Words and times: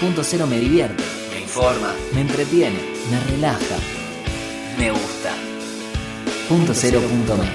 Punto 0.00 0.22
Cero 0.22 0.46
me 0.46 0.58
divierte, 0.58 1.02
Me 1.32 1.40
informa. 1.40 1.92
me 2.12 2.20
entretiene, 2.20 2.78
me 3.10 3.18
relaja. 3.30 3.76
Me 4.78 4.90
gusta. 4.90 5.30
Punto 6.48 6.74
Cero 6.74 7.00
punto 7.00 7.36
me. 7.36 7.48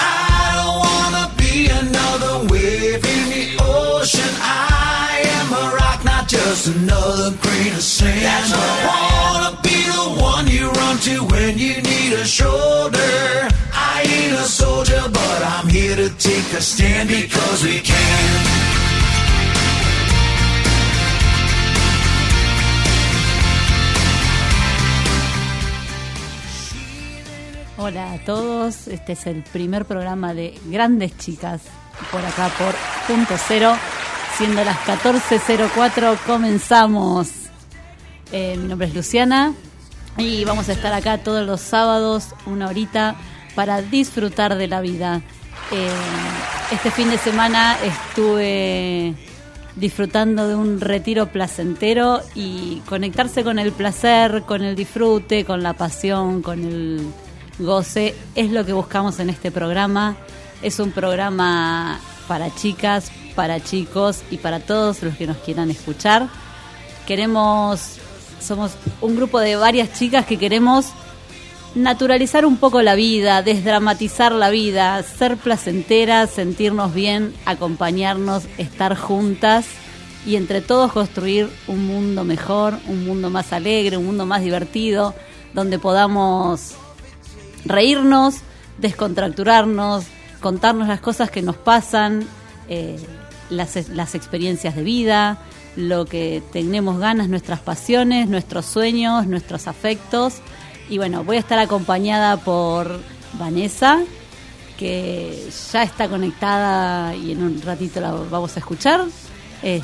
I 0.00 0.52
don't 0.56 0.78
wanna 0.80 1.30
be 1.36 1.68
another 1.68 2.46
wave 2.50 3.04
in 3.04 3.28
the 3.30 3.62
ocean. 3.62 4.30
I 4.40 5.22
am 5.40 5.52
a 5.52 5.76
rock, 5.76 6.04
not 6.04 6.26
just 6.26 6.68
another 6.68 7.30
grain 7.42 7.74
of 7.74 7.82
sand. 7.82 8.52
I 8.52 9.28
wanna 9.28 9.60
be 9.62 9.76
the 9.84 10.22
one 10.22 10.46
you 10.48 10.70
run 10.70 10.98
to 11.00 11.24
when 11.26 11.58
you 11.58 11.82
need 11.82 12.12
a 12.14 12.24
shoulder. 12.24 13.48
I 13.74 14.02
ain't 14.06 14.32
a 14.40 14.44
soldier, 14.44 15.02
but 15.12 15.42
I'm 15.44 15.68
here 15.68 15.96
to 15.96 16.08
take 16.16 16.50
a 16.54 16.62
stand 16.62 17.08
because 17.10 17.62
we 17.62 17.80
can. 17.80 18.69
Hola 27.90 28.12
a 28.12 28.18
todos, 28.18 28.86
este 28.86 29.14
es 29.14 29.26
el 29.26 29.42
primer 29.42 29.84
programa 29.84 30.32
de 30.32 30.56
Grandes 30.66 31.18
Chicas 31.18 31.62
por 32.12 32.24
acá 32.24 32.48
por 32.56 32.72
Punto 33.08 33.34
Cero, 33.48 33.74
siendo 34.38 34.62
las 34.62 34.76
14.04 34.86 36.16
comenzamos. 36.24 37.30
Eh, 38.30 38.56
mi 38.58 38.68
nombre 38.68 38.86
es 38.86 38.94
Luciana 38.94 39.54
y 40.16 40.44
vamos 40.44 40.68
a 40.68 40.74
estar 40.74 40.92
acá 40.92 41.18
todos 41.18 41.44
los 41.44 41.60
sábados, 41.60 42.28
una 42.46 42.68
horita, 42.68 43.16
para 43.56 43.82
disfrutar 43.82 44.54
de 44.54 44.68
la 44.68 44.80
vida. 44.80 45.22
Eh, 45.72 45.90
este 46.70 46.92
fin 46.92 47.10
de 47.10 47.18
semana 47.18 47.76
estuve 47.82 49.16
disfrutando 49.74 50.46
de 50.46 50.54
un 50.54 50.80
retiro 50.80 51.26
placentero 51.26 52.20
y 52.36 52.82
conectarse 52.86 53.42
con 53.42 53.58
el 53.58 53.72
placer, 53.72 54.44
con 54.46 54.62
el 54.62 54.76
disfrute, 54.76 55.44
con 55.44 55.64
la 55.64 55.72
pasión, 55.72 56.40
con 56.40 56.62
el 56.64 57.12
goce, 57.60 58.14
es 58.34 58.50
lo 58.50 58.64
que 58.64 58.72
buscamos 58.72 59.18
en 59.20 59.30
este 59.30 59.50
programa. 59.50 60.16
Es 60.62 60.78
un 60.78 60.92
programa 60.92 62.00
para 62.28 62.54
chicas, 62.54 63.10
para 63.34 63.60
chicos 63.60 64.22
y 64.30 64.38
para 64.38 64.60
todos 64.60 65.02
los 65.02 65.16
que 65.16 65.26
nos 65.26 65.38
quieran 65.38 65.70
escuchar. 65.70 66.28
Queremos, 67.06 67.98
somos 68.40 68.72
un 69.00 69.16
grupo 69.16 69.40
de 69.40 69.56
varias 69.56 69.92
chicas 69.92 70.26
que 70.26 70.38
queremos 70.38 70.86
naturalizar 71.74 72.44
un 72.44 72.56
poco 72.56 72.82
la 72.82 72.94
vida, 72.94 73.42
desdramatizar 73.42 74.32
la 74.32 74.50
vida, 74.50 75.02
ser 75.02 75.36
placenteras, 75.36 76.30
sentirnos 76.30 76.92
bien, 76.94 77.32
acompañarnos, 77.46 78.44
estar 78.58 78.96
juntas 78.96 79.66
y 80.26 80.36
entre 80.36 80.60
todos 80.60 80.92
construir 80.92 81.48
un 81.66 81.86
mundo 81.86 82.24
mejor, 82.24 82.74
un 82.88 83.06
mundo 83.06 83.30
más 83.30 83.52
alegre, 83.52 83.96
un 83.96 84.06
mundo 84.06 84.26
más 84.26 84.42
divertido, 84.42 85.14
donde 85.54 85.78
podamos 85.78 86.74
reírnos, 87.64 88.36
descontracturarnos, 88.78 90.04
contarnos 90.40 90.88
las 90.88 91.00
cosas 91.00 91.30
que 91.30 91.42
nos 91.42 91.56
pasan, 91.56 92.26
eh, 92.68 92.98
las, 93.50 93.88
las 93.88 94.14
experiencias 94.14 94.76
de 94.76 94.82
vida, 94.82 95.38
lo 95.76 96.04
que 96.06 96.42
tenemos 96.52 96.98
ganas, 96.98 97.28
nuestras 97.28 97.60
pasiones, 97.60 98.28
nuestros 98.28 98.66
sueños, 98.66 99.26
nuestros 99.26 99.68
afectos. 99.68 100.36
Y 100.88 100.98
bueno, 100.98 101.24
voy 101.24 101.36
a 101.36 101.40
estar 101.40 101.58
acompañada 101.58 102.36
por 102.38 103.00
Vanessa, 103.34 104.00
que 104.78 105.48
ya 105.72 105.82
está 105.82 106.08
conectada 106.08 107.14
y 107.14 107.32
en 107.32 107.42
un 107.42 107.62
ratito 107.62 108.00
la 108.00 108.12
vamos 108.12 108.56
a 108.56 108.60
escuchar. 108.60 109.04
Eh, 109.62 109.82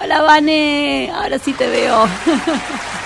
hola 0.00 0.22
Vane, 0.22 1.10
ahora 1.14 1.38
sí 1.38 1.52
te 1.52 1.68
veo. 1.68 2.06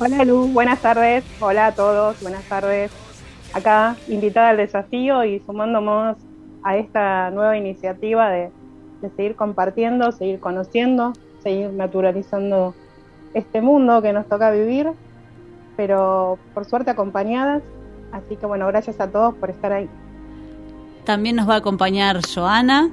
Hola 0.00 0.24
Lu, 0.24 0.46
buenas 0.46 0.80
tardes. 0.80 1.24
Hola 1.40 1.66
a 1.66 1.72
todos, 1.74 2.22
buenas 2.22 2.44
tardes. 2.44 2.92
Acá 3.52 3.96
invitada 4.06 4.50
al 4.50 4.56
desafío 4.56 5.24
y 5.24 5.40
sumándonos 5.40 6.16
a 6.62 6.76
esta 6.76 7.30
nueva 7.30 7.58
iniciativa 7.58 8.30
de, 8.30 8.52
de 9.02 9.10
seguir 9.16 9.34
compartiendo, 9.34 10.12
seguir 10.12 10.38
conociendo, 10.38 11.14
seguir 11.42 11.70
naturalizando 11.72 12.76
este 13.34 13.60
mundo 13.60 14.00
que 14.00 14.12
nos 14.12 14.28
toca 14.28 14.52
vivir, 14.52 14.88
pero 15.76 16.38
por 16.54 16.64
suerte 16.64 16.92
acompañadas. 16.92 17.64
Así 18.12 18.36
que 18.36 18.46
bueno, 18.46 18.68
gracias 18.68 19.00
a 19.00 19.10
todos 19.10 19.34
por 19.34 19.50
estar 19.50 19.72
ahí. 19.72 19.88
También 21.04 21.34
nos 21.34 21.48
va 21.48 21.54
a 21.54 21.58
acompañar 21.58 22.20
Joana, 22.24 22.88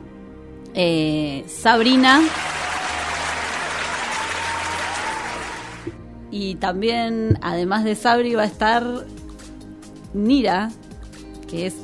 eh, 0.74 1.44
Sabrina 1.46 2.22
y 6.38 6.56
también, 6.56 7.40
además 7.42 7.86
de 7.86 7.96
Sabri, 7.96 8.36
va 8.36 8.42
a 8.42 8.48
estar 8.48 9.06
Nira, 10.14 10.70
que 11.48 11.68
es 11.68 11.76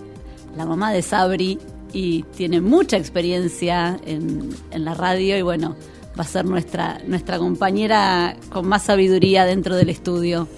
la 0.58 0.66
mamá 0.66 0.92
de 0.92 1.02
Sabri 1.02 1.58
y 1.94 2.24
tiene 2.36 2.60
mucha 2.60 2.98
experiencia 2.98 3.98
en, 4.06 4.50
en 4.72 4.84
la 4.84 4.94
radio 4.94 5.38
y 5.38 5.42
bueno, 5.42 5.78
va 6.20 6.24
a 6.24 6.28
ser 6.28 6.44
nuestra, 6.44 7.00
nuestra 7.08 7.38
compañera 7.38 8.36
con 8.50 8.68
más 8.68 8.84
sabiduría 8.84 9.46
dentro 9.46 9.78
del 9.78 9.90
estudio. 9.90 10.50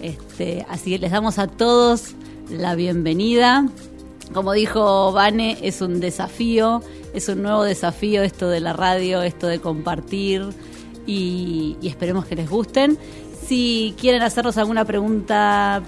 Este, 0.00 0.64
así 0.68 0.92
que 0.92 1.00
les 1.00 1.10
damos 1.10 1.40
a 1.40 1.48
todos 1.48 2.14
la 2.48 2.76
bienvenida. 2.76 3.66
Como 4.32 4.52
dijo 4.52 5.10
Vane, 5.10 5.58
es 5.60 5.80
un 5.80 5.98
desafío, 5.98 6.82
es 7.12 7.28
un 7.28 7.42
nuevo 7.42 7.64
desafío 7.64 8.22
esto 8.22 8.48
de 8.48 8.60
la 8.60 8.74
radio, 8.74 9.22
esto 9.22 9.48
de 9.48 9.58
compartir 9.58 10.50
y, 11.04 11.76
y 11.82 11.88
esperemos 11.88 12.26
que 12.26 12.36
les 12.36 12.48
gusten. 12.48 12.96
Si 13.46 13.94
quieren 14.00 14.22
hacernos 14.22 14.56
alguna 14.56 14.86
pregunta, 14.86 15.82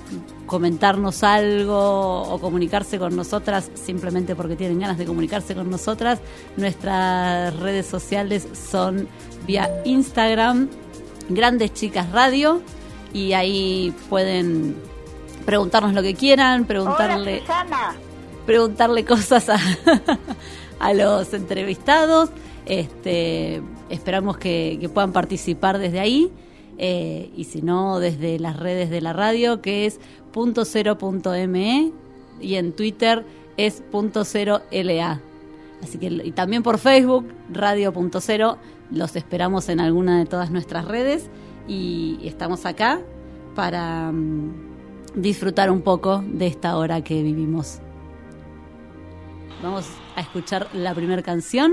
comentarnos 0.46 1.22
algo 1.22 2.22
o 2.22 2.38
comunicarse 2.38 2.98
con 2.98 3.16
nosotras 3.16 3.70
simplemente 3.74 4.36
porque 4.36 4.56
tienen 4.56 4.78
ganas 4.78 4.98
de 4.98 5.06
comunicarse 5.06 5.54
con 5.54 5.70
nosotras, 5.70 6.20
nuestras 6.58 7.58
redes 7.58 7.86
sociales 7.86 8.46
son 8.52 9.08
vía 9.46 9.70
Instagram, 9.86 10.68
Grandes 11.30 11.72
Chicas 11.72 12.12
Radio, 12.12 12.60
y 13.14 13.32
ahí 13.32 13.94
pueden 14.10 14.76
preguntarnos 15.46 15.94
lo 15.94 16.02
que 16.02 16.14
quieran, 16.14 16.66
preguntarle, 16.66 17.42
preguntarle 18.44 19.04
cosas 19.06 19.48
a, 19.48 19.58
a 20.78 20.92
los 20.92 21.32
entrevistados. 21.32 22.28
Este, 22.66 23.62
esperamos 23.88 24.36
que, 24.36 24.76
que 24.78 24.90
puedan 24.90 25.12
participar 25.12 25.78
desde 25.78 26.00
ahí. 26.00 26.30
Eh, 26.78 27.30
y 27.36 27.44
si 27.44 27.62
no, 27.62 27.98
desde 28.00 28.38
las 28.38 28.58
redes 28.58 28.90
de 28.90 29.00
la 29.00 29.12
radio, 29.12 29.62
que 29.62 29.86
es 29.86 30.00
punto 30.32 30.64
cero 30.64 30.98
punto 30.98 31.30
.me 31.48 31.92
y 32.40 32.56
en 32.56 32.72
Twitter 32.72 33.24
es 33.56 33.82
punto 33.90 34.24
cero 34.24 34.60
LA. 34.70 35.20
Así 35.82 35.98
que, 35.98 36.06
y 36.06 36.32
también 36.32 36.62
por 36.62 36.78
Facebook, 36.78 37.26
Radio 37.50 37.92
Punto 37.92 38.20
Cero, 38.20 38.56
los 38.90 39.14
esperamos 39.16 39.68
en 39.68 39.80
alguna 39.80 40.18
de 40.18 40.26
todas 40.26 40.50
nuestras 40.50 40.86
redes 40.86 41.28
y, 41.68 42.18
estamos 42.24 42.66
acá 42.66 43.00
para 43.54 44.10
mm, 44.12 44.52
disfrutar 45.16 45.70
un 45.70 45.82
poco 45.82 46.24
de 46.26 46.46
esta 46.46 46.76
hora 46.76 47.02
que 47.02 47.22
vivimos. 47.22 47.80
Vamos 49.62 49.86
a 50.14 50.20
escuchar 50.20 50.68
la 50.74 50.94
primera 50.94 51.22
canción, 51.22 51.72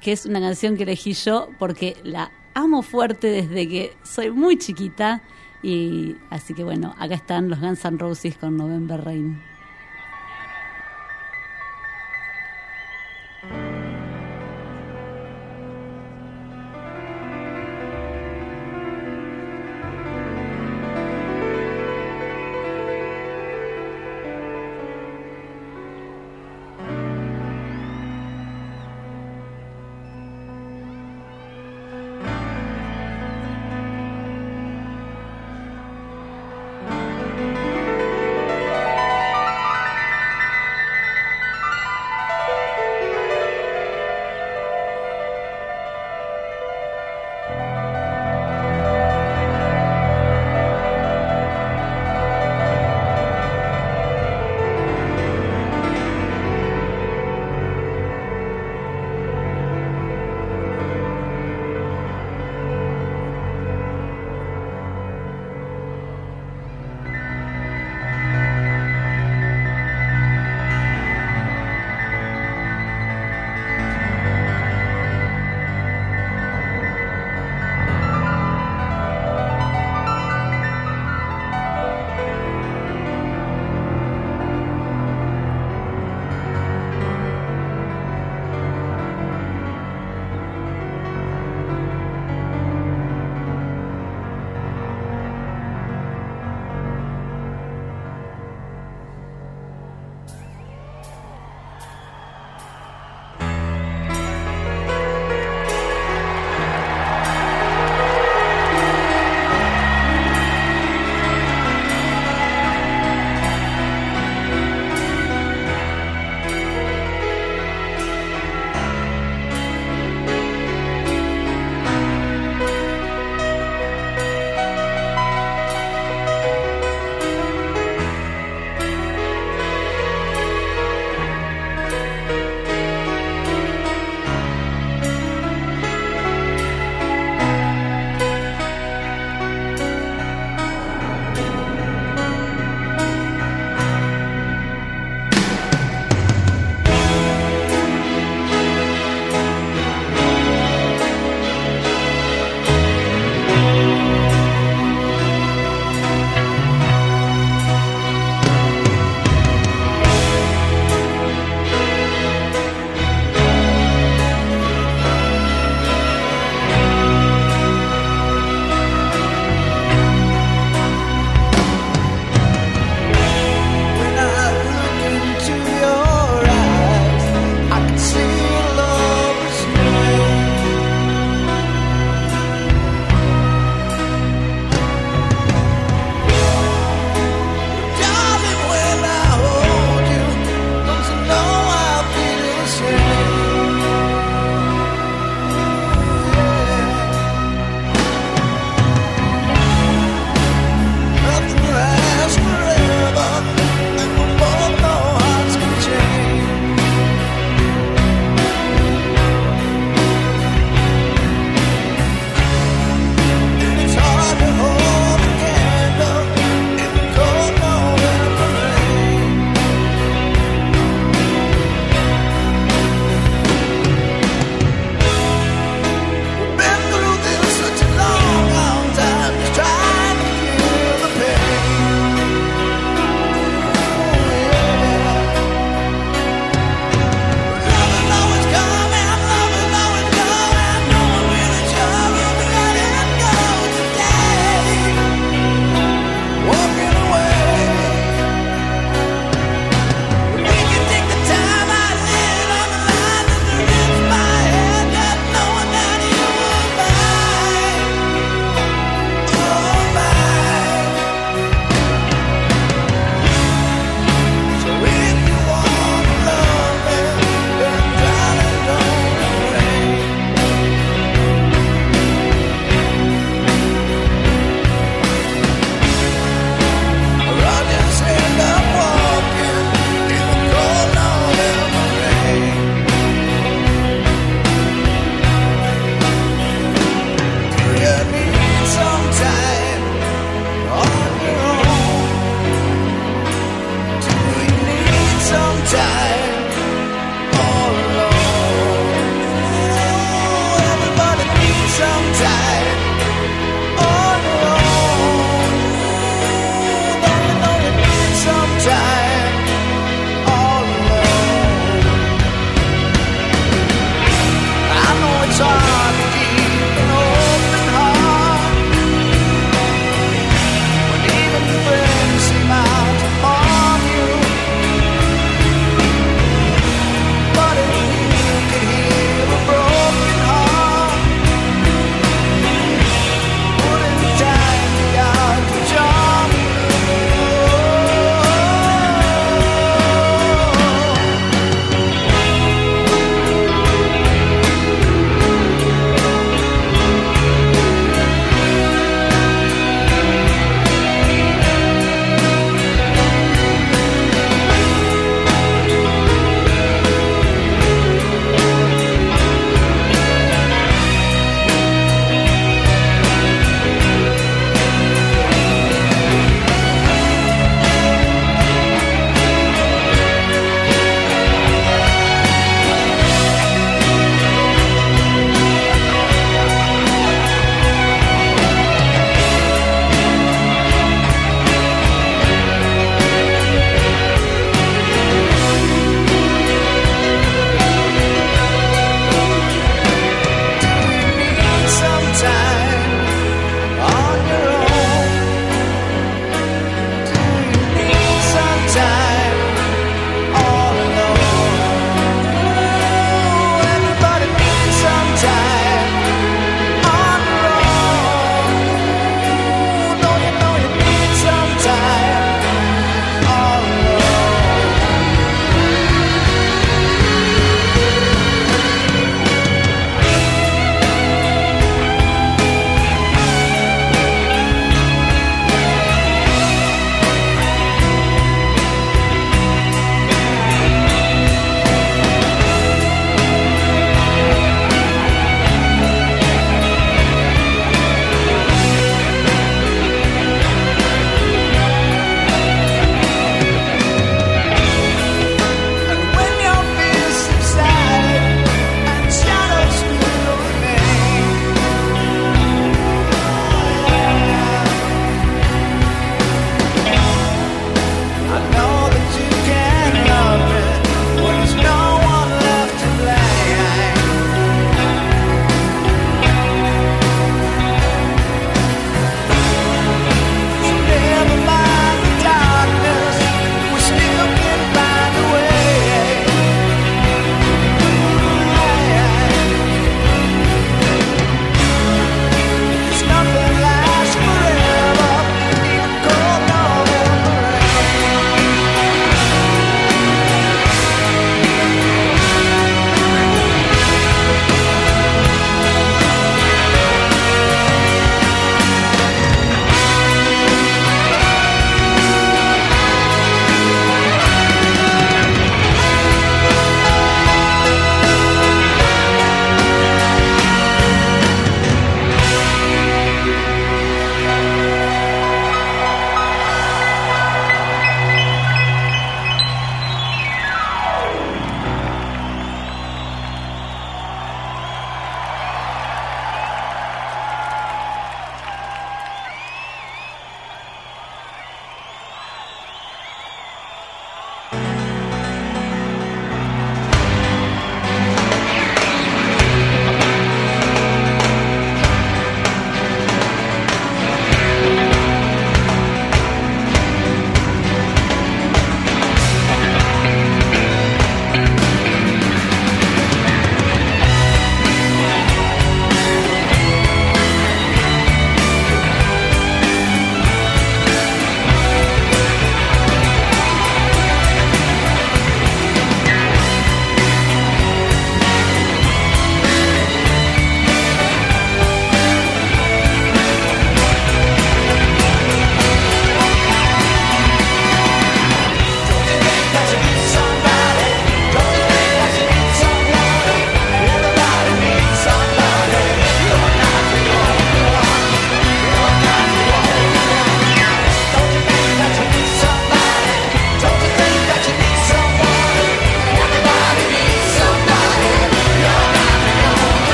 que 0.00 0.12
es 0.12 0.26
una 0.26 0.40
canción 0.40 0.76
que 0.76 0.82
elegí 0.84 1.12
yo 1.12 1.48
porque 1.58 1.96
la 2.04 2.30
amo 2.58 2.82
fuerte 2.82 3.28
desde 3.28 3.68
que 3.68 3.92
soy 4.02 4.30
muy 4.30 4.58
chiquita. 4.58 5.22
Y 5.62 6.16
así 6.30 6.54
que 6.54 6.64
bueno, 6.64 6.94
acá 6.98 7.14
están 7.14 7.48
los 7.48 7.60
Guns 7.60 7.84
N' 7.84 7.98
Roses 7.98 8.36
con 8.36 8.56
November 8.56 9.02
Rain. 9.04 9.47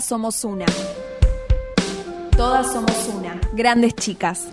Somos 0.00 0.44
una. 0.44 0.64
Todas 2.36 2.72
somos 2.72 3.10
una. 3.14 3.38
Grandes 3.52 3.94
chicas. 3.94 4.48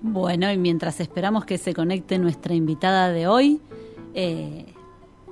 Bueno, 0.00 0.50
y 0.50 0.56
mientras 0.56 0.98
esperamos 1.00 1.44
que 1.44 1.58
se 1.58 1.74
conecte 1.74 2.18
nuestra 2.18 2.54
invitada 2.54 3.10
de 3.10 3.28
hoy, 3.28 3.60
eh, 4.14 4.72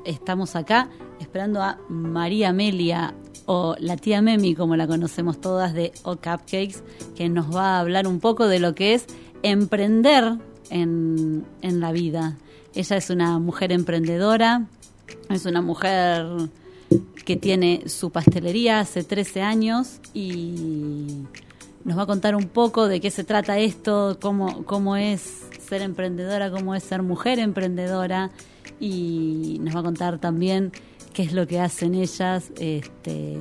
estamos 0.04 0.56
acá 0.56 0.88
esperando 1.34 1.64
a 1.64 1.80
María 1.88 2.50
Amelia 2.50 3.12
o 3.46 3.74
la 3.80 3.96
tía 3.96 4.22
Memi, 4.22 4.54
como 4.54 4.76
la 4.76 4.86
conocemos 4.86 5.40
todas, 5.40 5.74
de 5.74 5.90
O 6.04 6.14
Cupcakes, 6.14 6.84
que 7.16 7.28
nos 7.28 7.52
va 7.52 7.74
a 7.74 7.80
hablar 7.80 8.06
un 8.06 8.20
poco 8.20 8.46
de 8.46 8.60
lo 8.60 8.76
que 8.76 8.94
es 8.94 9.06
emprender 9.42 10.38
en, 10.70 11.44
en 11.60 11.80
la 11.80 11.90
vida. 11.90 12.36
Ella 12.72 12.96
es 12.96 13.10
una 13.10 13.40
mujer 13.40 13.72
emprendedora, 13.72 14.66
es 15.28 15.44
una 15.44 15.60
mujer 15.60 16.24
que 17.24 17.34
tiene 17.34 17.88
su 17.88 18.12
pastelería 18.12 18.78
hace 18.78 19.02
13 19.02 19.42
años 19.42 19.98
y 20.14 21.24
nos 21.84 21.98
va 21.98 22.02
a 22.02 22.06
contar 22.06 22.36
un 22.36 22.46
poco 22.46 22.86
de 22.86 23.00
qué 23.00 23.10
se 23.10 23.24
trata 23.24 23.58
esto, 23.58 24.18
cómo, 24.22 24.64
cómo 24.66 24.94
es 24.94 25.48
ser 25.68 25.82
emprendedora, 25.82 26.52
cómo 26.52 26.76
es 26.76 26.84
ser 26.84 27.02
mujer 27.02 27.40
emprendedora 27.40 28.30
y 28.78 29.58
nos 29.62 29.74
va 29.74 29.80
a 29.80 29.82
contar 29.82 30.18
también 30.18 30.70
qué 31.14 31.22
es 31.22 31.32
lo 31.32 31.46
que 31.46 31.60
hacen 31.60 31.94
ellas, 31.94 32.52
este, 32.58 33.38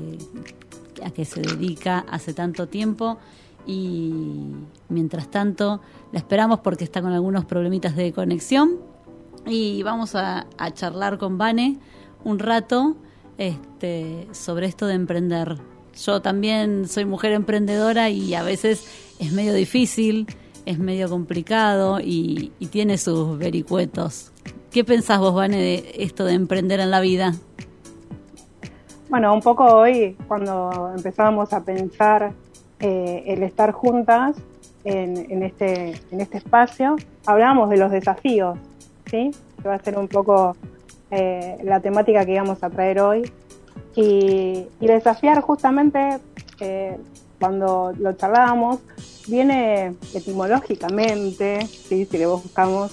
a 1.03 1.11
qué 1.11 1.25
se 1.25 1.41
dedica 1.41 2.05
hace 2.09 2.33
tanto 2.33 2.67
tiempo 2.67 3.17
y 3.65 4.51
mientras 4.89 5.29
tanto 5.29 5.81
la 6.11 6.19
esperamos 6.19 6.59
porque 6.59 6.83
está 6.83 7.01
con 7.01 7.11
algunos 7.11 7.45
problemitas 7.45 7.95
de 7.95 8.13
conexión 8.13 8.77
y 9.45 9.83
vamos 9.83 10.15
a, 10.15 10.45
charlar 10.73 11.17
con 11.17 11.37
Vane 11.37 11.79
un 12.23 12.39
rato 12.39 12.95
este, 13.37 14.27
sobre 14.31 14.67
esto 14.67 14.85
de 14.85 14.93
emprender. 14.93 15.57
Yo 15.99 16.21
también 16.21 16.87
soy 16.87 17.05
mujer 17.05 17.33
emprendedora 17.33 18.09
y 18.09 18.35
a 18.35 18.43
veces 18.43 18.87
es 19.19 19.31
medio 19.33 19.53
difícil, 19.53 20.27
es 20.65 20.79
medio 20.79 21.09
complicado 21.09 21.99
y 21.99 22.51
tiene 22.71 22.97
sus 22.97 23.37
vericuetos. 23.37 24.31
¿Qué 24.73 24.83
pensás 24.83 25.19
vos, 25.19 25.35
Vane, 25.35 25.57
de 25.57 25.95
esto 25.99 26.25
de 26.25 26.33
emprender 26.33 26.79
en 26.79 26.89
la 26.89 26.99
vida? 26.99 27.35
Bueno, 29.07 29.31
un 29.31 29.41
poco 29.41 29.65
hoy, 29.65 30.17
cuando 30.27 30.91
empezábamos 30.97 31.53
a 31.53 31.63
pensar 31.63 32.31
eh, 32.79 33.23
el 33.27 33.43
estar 33.43 33.71
juntas 33.71 34.35
en, 34.83 35.43
este, 35.43 35.93
en 36.09 36.21
este 36.21 36.39
espacio, 36.39 36.95
hablábamos 37.27 37.69
de 37.69 37.77
los 37.77 37.91
desafíos, 37.91 38.57
¿sí? 39.11 39.29
Que 39.61 39.67
va 39.67 39.75
a 39.75 39.79
ser 39.79 39.95
un 39.95 40.07
poco 40.07 40.57
eh, 41.11 41.57
la 41.63 41.79
temática 41.79 42.25
que 42.25 42.33
íbamos 42.33 42.63
a 42.63 42.71
traer 42.71 42.99
hoy. 42.99 43.31
Y, 43.95 44.65
y 44.79 44.87
desafiar 44.87 45.41
justamente, 45.41 46.17
eh, 46.59 46.97
cuando 47.39 47.93
lo 47.99 48.13
charlábamos, 48.13 48.79
viene 49.27 49.93
etimológicamente, 50.15 51.67
¿sí? 51.67 52.05
si 52.05 52.17
le 52.17 52.25
buscamos, 52.25 52.91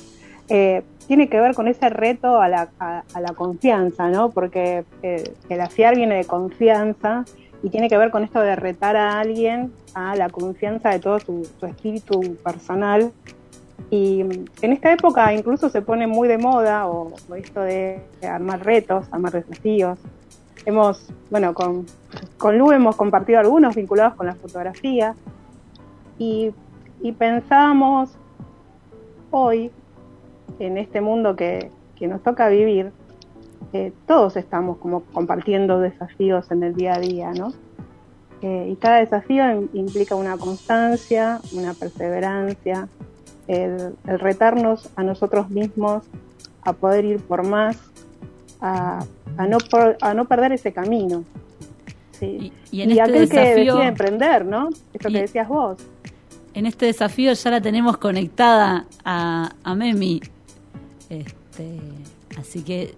eh, 0.51 0.83
tiene 1.11 1.29
que 1.29 1.41
ver 1.41 1.57
con 1.57 1.67
ese 1.67 1.89
reto 1.89 2.41
a 2.41 2.47
la, 2.47 2.69
a, 2.79 3.21
la 3.21 3.35
confianza, 3.35 4.09
¿no? 4.11 4.31
Porque 4.31 4.85
eh, 5.03 5.35
el 5.49 5.61
afiar 5.61 5.97
viene 5.97 6.15
de 6.15 6.25
confianza 6.25 7.25
y 7.65 7.71
tiene 7.71 7.89
que 7.89 7.99
ver 7.99 8.13
con 8.13 8.23
esto 8.23 8.41
de 8.41 8.55
retar 8.55 8.95
a 8.95 9.19
alguien 9.19 9.73
a 9.95 10.15
la 10.15 10.29
confianza 10.29 10.91
de 10.91 11.01
todo 11.01 11.19
su, 11.19 11.51
su 11.59 11.67
espíritu 11.67 12.37
personal. 12.45 13.11
Y 13.91 14.21
en 14.21 14.73
esta 14.73 14.93
época 14.93 15.35
incluso 15.35 15.69
se 15.69 15.83
pone 15.83 16.07
muy 16.07 16.29
de 16.29 16.39
moda 16.39 16.87
o, 16.87 17.13
esto 17.37 17.61
de, 17.61 18.01
armar 18.23 18.65
retos, 18.65 19.09
armar 19.11 19.33
desafíos. 19.33 19.99
Hemos, 20.65 21.09
bueno, 21.29 21.55
con, 21.55 21.87
con 22.39 22.57
Lu 22.57 22.71
hemos 22.71 22.95
compartido 22.95 23.41
algunos 23.41 23.75
vinculados 23.75 24.15
con 24.15 24.27
la 24.29 24.37
fotografía 24.37 25.17
y, 26.19 26.53
y 27.03 27.11
pensamos 27.11 28.11
hoy 29.33 29.73
en 30.59 30.79
este 30.79 31.01
mundo 31.01 31.37
que, 31.37 31.71
que 31.97 32.09
nos 32.09 32.23
toca 32.23 32.49
vivir, 32.49 32.93
eh, 33.73 33.93
todos 34.07 34.37
estamos 34.37 34.79
como 34.79 35.03
compartiendo 35.13 35.81
desafíos 35.81 36.51
en 36.51 36.63
el 36.63 36.75
día 36.75 36.95
a 36.95 36.99
día, 36.99 37.33
¿no? 37.33 37.53
Eh, 38.43 38.71
y 38.73 38.77
cada 38.77 38.99
desafío 38.99 39.45
implica 39.75 40.15
una 40.15 40.37
constancia, 40.39 41.41
una 41.53 41.75
perseverancia, 41.75 42.89
el, 43.47 43.95
el, 44.07 44.19
retarnos 44.19 44.89
a 44.97 45.03
nosotros 45.03 45.51
mismos 45.51 46.05
a 46.63 46.73
poder 46.73 47.05
ir 47.05 47.21
por 47.21 47.47
más, 47.47 47.77
a, 48.61 49.05
a, 49.37 49.47
no, 49.47 49.59
por, 49.59 49.97
a 50.01 50.15
no 50.15 50.25
perder 50.25 50.53
ese 50.53 50.73
camino. 50.73 51.25
Sí. 52.13 52.53
Y, 52.73 52.79
y, 52.79 52.83
en 52.83 52.91
y 52.91 52.93
este 52.93 53.03
aquel 53.03 53.29
desafío, 53.29 53.55
que 53.55 53.61
decide 53.61 53.87
emprender, 53.87 54.45
¿no? 54.47 54.71
Esto 54.93 55.09
que 55.11 55.21
decías 55.21 55.49
vos. 55.49 55.79
En 56.55 56.67
este 56.67 56.87
desafío 56.87 57.33
ya 57.33 57.51
la 57.51 57.61
tenemos 57.61 57.99
conectada 57.99 58.87
a, 59.05 59.51
a 59.63 59.75
Memi. 59.75 60.21
Este, 61.11 61.79
así 62.39 62.63
que 62.63 62.95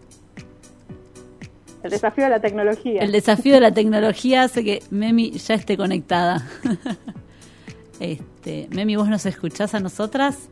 el 1.83 1.91
desafío 1.91 2.25
de 2.25 2.31
la 2.31 2.41
tecnología. 2.41 3.03
El 3.03 3.13
desafío 3.13 3.55
de 3.55 3.61
la 3.61 3.73
tecnología 3.73 4.45
hace 4.45 4.63
que 4.63 4.83
Memi 4.91 5.33
ya 5.33 5.55
esté 5.55 5.77
conectada. 5.77 6.47
este, 8.01 8.69
Memi, 8.71 8.95
¿vos 8.95 9.09
nos 9.09 9.27
escuchás 9.27 9.75
a 9.75 9.81
nosotras? 9.81 10.49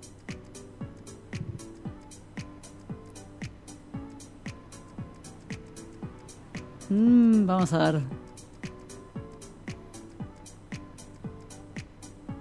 Mm, 6.88 7.46
vamos 7.46 7.72
a 7.72 7.92
ver. 7.92 8.02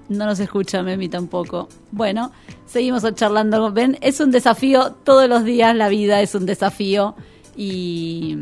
No 0.07 0.25
nos 0.25 0.39
escucha 0.39 0.81
Memi 0.81 1.09
tampoco. 1.09 1.69
Bueno, 1.91 2.31
seguimos 2.69 3.03
charlando. 3.15 3.71
Ven, 3.71 3.97
es 4.01 4.19
un 4.19 4.31
desafío 4.31 4.93
todos 5.03 5.27
los 5.27 5.43
días, 5.43 5.75
la 5.75 5.89
vida 5.89 6.21
es 6.21 6.35
un 6.35 6.45
desafío 6.45 7.15
y 7.57 8.37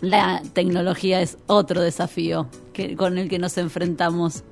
la 0.00 0.42
tecnología 0.52 1.20
es 1.20 1.38
otro 1.46 1.80
desafío 1.80 2.48
que, 2.72 2.96
con 2.96 3.18
el 3.18 3.28
que 3.28 3.38
nos 3.38 3.56
enfrentamos. 3.58 4.42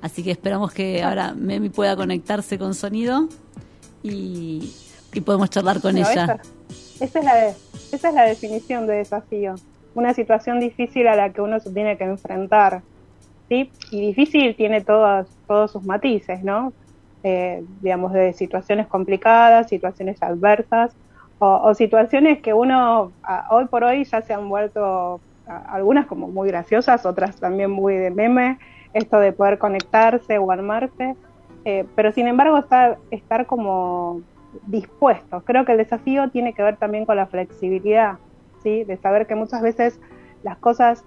Así 0.00 0.22
que 0.22 0.30
esperamos 0.30 0.72
que 0.72 1.02
ahora 1.02 1.34
Memi 1.34 1.68
pueda 1.68 1.94
conectarse 1.94 2.58
con 2.58 2.74
sonido 2.74 3.28
y, 4.02 4.72
y 5.12 5.20
podemos 5.20 5.50
charlar 5.50 5.80
con 5.80 5.96
ella. 5.98 6.10
Esa, 6.10 6.40
esa, 7.00 7.18
es 7.18 7.24
la, 7.24 7.48
esa 7.92 8.08
es 8.08 8.14
la 8.14 8.24
definición 8.24 8.86
de 8.86 8.94
desafío. 8.96 9.56
Una 9.94 10.14
situación 10.14 10.58
difícil 10.58 11.06
a 11.06 11.14
la 11.14 11.32
que 11.32 11.42
uno 11.42 11.60
se 11.60 11.70
tiene 11.70 11.98
que 11.98 12.04
enfrentar. 12.04 12.82
¿sí? 13.48 13.70
Y 13.90 14.00
difícil 14.00 14.56
tiene 14.56 14.80
todos, 14.80 15.28
todos 15.46 15.70
sus 15.70 15.84
matices, 15.84 16.42
¿no? 16.42 16.72
Eh, 17.26 17.64
digamos, 17.80 18.12
de 18.12 18.34
situaciones 18.34 18.86
complicadas, 18.86 19.70
situaciones 19.70 20.22
adversas, 20.22 20.94
o, 21.38 21.74
situaciones 21.74 22.40
que 22.40 22.52
uno 22.52 23.12
hoy 23.50 23.64
por 23.64 23.82
hoy 23.82 24.04
ya 24.04 24.20
se 24.20 24.34
han 24.34 24.48
vuelto 24.48 25.20
algunas 25.46 26.06
como 26.06 26.28
muy 26.28 26.48
graciosas, 26.48 27.06
otras 27.06 27.36
también 27.36 27.70
muy 27.70 27.96
de 27.96 28.10
meme, 28.10 28.58
esto 28.92 29.18
de 29.20 29.32
poder 29.32 29.58
conectarse 29.58 30.36
o 30.36 30.50
armarse, 30.50 31.16
eh, 31.64 31.86
pero 31.96 32.12
sin 32.12 32.28
embargo 32.28 32.58
estar, 32.58 32.98
estar 33.10 33.46
como 33.46 34.20
dispuestos. 34.66 35.42
Creo 35.44 35.64
que 35.64 35.72
el 35.72 35.78
desafío 35.78 36.28
tiene 36.30 36.52
que 36.52 36.62
ver 36.62 36.76
también 36.76 37.06
con 37.06 37.16
la 37.16 37.26
flexibilidad, 37.26 38.18
¿sí? 38.62 38.84
de 38.84 38.98
saber 38.98 39.26
que 39.26 39.34
muchas 39.34 39.62
veces 39.62 39.98
las 40.42 40.58
cosas 40.58 41.04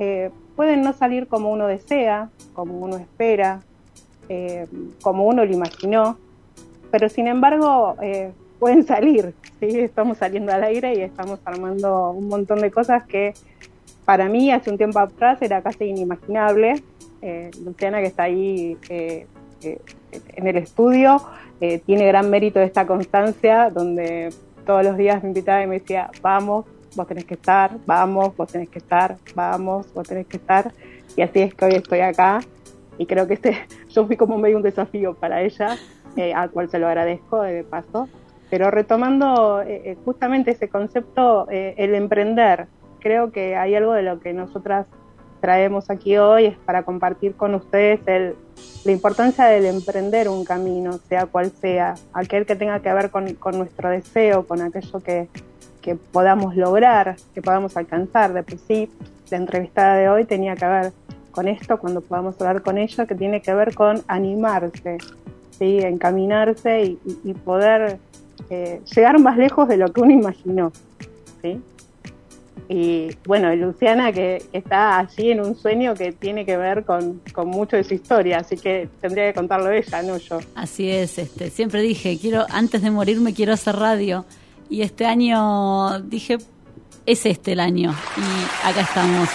eh, 0.00 0.30
pueden 0.56 0.82
no 0.82 0.92
salir 0.92 1.28
como 1.28 1.50
uno 1.50 1.66
desea, 1.66 2.30
como 2.52 2.78
uno 2.78 2.96
espera, 2.96 3.60
eh, 4.28 4.66
como 5.02 5.26
uno 5.26 5.44
lo 5.44 5.52
imaginó, 5.52 6.16
pero 6.90 7.08
sin 7.08 7.26
embargo 7.26 7.96
eh, 8.02 8.32
pueden 8.58 8.84
salir, 8.84 9.34
¿sí? 9.58 9.80
estamos 9.80 10.18
saliendo 10.18 10.52
al 10.52 10.62
aire 10.62 10.94
y 10.94 11.00
estamos 11.00 11.40
armando 11.44 12.10
un 12.10 12.28
montón 12.28 12.60
de 12.60 12.70
cosas 12.70 13.04
que 13.04 13.34
para 14.04 14.28
mí 14.28 14.52
hace 14.52 14.70
un 14.70 14.78
tiempo 14.78 14.98
atrás 14.98 15.40
era 15.42 15.62
casi 15.62 15.84
inimaginable. 15.84 16.82
Eh, 17.22 17.50
Luciana 17.64 18.00
que 18.00 18.06
está 18.06 18.24
ahí 18.24 18.76
eh, 18.88 19.26
eh, 19.62 19.78
en 20.10 20.46
el 20.46 20.56
estudio 20.56 21.22
tiene 21.86 22.06
gran 22.06 22.28
mérito 22.28 22.58
de 22.58 22.64
esta 22.66 22.86
constancia 22.86 23.70
donde 23.70 24.30
todos 24.66 24.84
los 24.84 24.96
días 24.96 25.22
me 25.22 25.28
invitaba 25.28 25.62
y 25.62 25.68
me 25.68 25.78
decía, 25.78 26.10
vamos, 26.20 26.66
vos 26.96 27.06
tenés 27.06 27.24
que 27.24 27.34
estar, 27.34 27.78
vamos, 27.86 28.36
vos 28.36 28.50
tenés 28.50 28.68
que 28.68 28.78
estar, 28.78 29.16
vamos, 29.36 29.86
vos 29.94 30.06
tenés 30.06 30.26
que 30.26 30.38
estar. 30.38 30.72
Y 31.16 31.22
así 31.22 31.40
es 31.40 31.54
que 31.54 31.64
hoy 31.64 31.74
estoy 31.74 32.00
acá 32.00 32.40
y 32.98 33.06
creo 33.06 33.26
que 33.26 33.34
este 33.34 33.56
yo 33.90 34.06
fui 34.06 34.16
como 34.16 34.38
medio 34.38 34.56
un 34.56 34.62
desafío 34.62 35.14
para 35.14 35.42
ella, 35.42 35.76
eh, 36.16 36.34
al 36.34 36.50
cual 36.50 36.70
se 36.70 36.78
lo 36.78 36.86
agradezco 36.88 37.42
de 37.42 37.64
paso. 37.64 38.08
Pero 38.50 38.70
retomando 38.70 39.62
eh, 39.62 39.96
justamente 40.04 40.50
ese 40.50 40.68
concepto, 40.68 41.48
eh, 41.50 41.74
el 41.78 41.94
emprender, 41.94 42.66
creo 43.00 43.32
que 43.32 43.56
hay 43.56 43.74
algo 43.74 43.94
de 43.94 44.02
lo 44.02 44.20
que 44.20 44.34
nosotras 44.34 44.86
traemos 45.42 45.90
aquí 45.90 46.16
hoy 46.18 46.46
es 46.46 46.56
para 46.58 46.84
compartir 46.84 47.34
con 47.34 47.54
ustedes 47.56 48.00
el, 48.06 48.36
la 48.84 48.92
importancia 48.92 49.46
del 49.46 49.66
emprender 49.66 50.28
un 50.28 50.44
camino, 50.44 50.98
sea 51.08 51.26
cual 51.26 51.50
sea, 51.50 51.94
aquel 52.12 52.46
que 52.46 52.54
tenga 52.54 52.80
que 52.80 52.92
ver 52.92 53.10
con, 53.10 53.34
con 53.34 53.58
nuestro 53.58 53.90
deseo, 53.90 54.46
con 54.46 54.62
aquello 54.62 55.00
que, 55.00 55.28
que, 55.80 55.96
podamos 55.96 56.54
lograr, 56.54 57.16
que 57.34 57.42
podamos 57.42 57.76
alcanzar. 57.76 58.32
De 58.32 58.44
por 58.44 58.56
sí, 58.58 58.88
la 59.30 59.38
entrevistada 59.38 59.96
de 59.96 60.08
hoy 60.08 60.24
tenía 60.24 60.54
que 60.54 60.66
ver 60.66 60.92
con 61.32 61.48
esto, 61.48 61.78
cuando 61.78 62.00
podamos 62.00 62.40
hablar 62.40 62.62
con 62.62 62.78
ella, 62.78 63.06
que 63.06 63.14
tiene 63.14 63.42
que 63.42 63.52
ver 63.54 63.74
con 63.74 64.02
animarse, 64.06 64.98
¿sí? 65.58 65.78
encaminarse 65.78 66.84
y, 66.84 66.98
y, 67.24 67.34
poder 67.34 67.98
eh, 68.50 68.80
llegar 68.94 69.18
más 69.18 69.36
lejos 69.36 69.66
de 69.68 69.78
lo 69.78 69.92
que 69.92 70.00
uno 70.00 70.12
imaginó. 70.12 70.72
¿sí? 71.40 71.60
Y 72.68 73.10
bueno, 73.26 73.54
Luciana 73.54 74.12
que 74.12 74.42
está 74.52 74.98
allí 74.98 75.30
en 75.30 75.40
un 75.40 75.56
sueño 75.56 75.94
que 75.94 76.12
tiene 76.12 76.46
que 76.46 76.56
ver 76.56 76.84
con, 76.84 77.20
con, 77.32 77.48
mucho 77.48 77.76
de 77.76 77.84
su 77.84 77.94
historia, 77.94 78.38
así 78.38 78.56
que 78.56 78.88
tendría 79.00 79.26
que 79.26 79.34
contarlo 79.34 79.70
ella, 79.70 80.02
no 80.02 80.16
yo. 80.16 80.38
Así 80.54 80.90
es, 80.90 81.18
este, 81.18 81.50
siempre 81.50 81.82
dije, 81.82 82.16
quiero, 82.18 82.46
antes 82.50 82.82
de 82.82 82.90
morirme 82.90 83.34
quiero 83.34 83.52
hacer 83.52 83.76
radio. 83.76 84.24
Y 84.70 84.82
este 84.82 85.04
año 85.04 86.00
dije, 86.00 86.38
es 87.04 87.26
este 87.26 87.52
el 87.52 87.60
año. 87.60 87.94
Y 88.16 88.66
acá 88.66 88.80
estamos. 88.80 89.28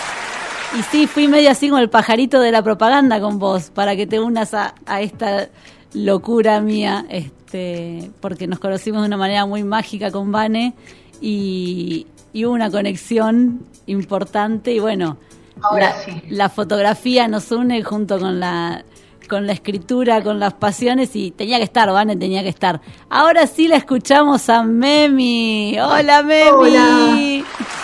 Y 0.77 0.81
sí, 0.83 1.07
fui 1.07 1.27
medio 1.27 1.49
así 1.49 1.69
con 1.69 1.79
el 1.79 1.89
pajarito 1.89 2.39
de 2.39 2.51
la 2.51 2.61
propaganda 2.61 3.19
con 3.21 3.39
vos, 3.39 3.69
para 3.69 3.95
que 3.95 4.05
te 4.05 4.19
unas 4.19 4.53
a, 4.53 4.75
a 4.85 5.01
esta 5.01 5.47
locura 5.93 6.59
mía, 6.59 7.05
este, 7.09 8.11
porque 8.19 8.47
nos 8.47 8.59
conocimos 8.59 9.01
de 9.01 9.07
una 9.07 9.17
manera 9.17 9.45
muy 9.45 9.63
mágica 9.63 10.11
con 10.11 10.31
Vane 10.31 10.73
y, 11.21 12.05
y 12.33 12.45
hubo 12.45 12.53
una 12.53 12.69
conexión 12.69 13.65
importante 13.85 14.73
y 14.73 14.79
bueno, 14.79 15.17
Ahora 15.61 15.89
la, 15.89 16.03
sí. 16.03 16.21
la 16.29 16.49
fotografía 16.49 17.27
nos 17.27 17.51
une 17.51 17.81
junto 17.83 18.19
con 18.19 18.39
la 18.39 18.83
con 19.27 19.45
la 19.45 19.51
escritura, 19.51 20.23
con 20.23 20.39
las 20.39 20.53
pasiones 20.53 21.13
y 21.15 21.31
tenía 21.31 21.57
que 21.57 21.63
estar, 21.65 21.91
Vane, 21.91 22.15
tenía 22.15 22.43
que 22.43 22.49
estar. 22.49 22.79
Ahora 23.09 23.45
sí 23.45 23.67
la 23.67 23.75
escuchamos 23.75 24.47
a 24.49 24.63
Memi. 24.63 25.77
Hola 25.79 26.23
Memi. 26.23 26.49
Hola. 26.49 27.76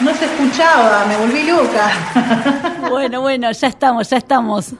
No 0.00 0.14
se 0.14 0.24
escuchaba, 0.24 1.06
me 1.06 1.16
volví 1.16 1.44
loca. 1.44 2.70
Bueno, 2.90 3.22
bueno, 3.22 3.50
ya 3.50 3.68
estamos, 3.68 4.10
ya 4.10 4.18
estamos. 4.18 4.72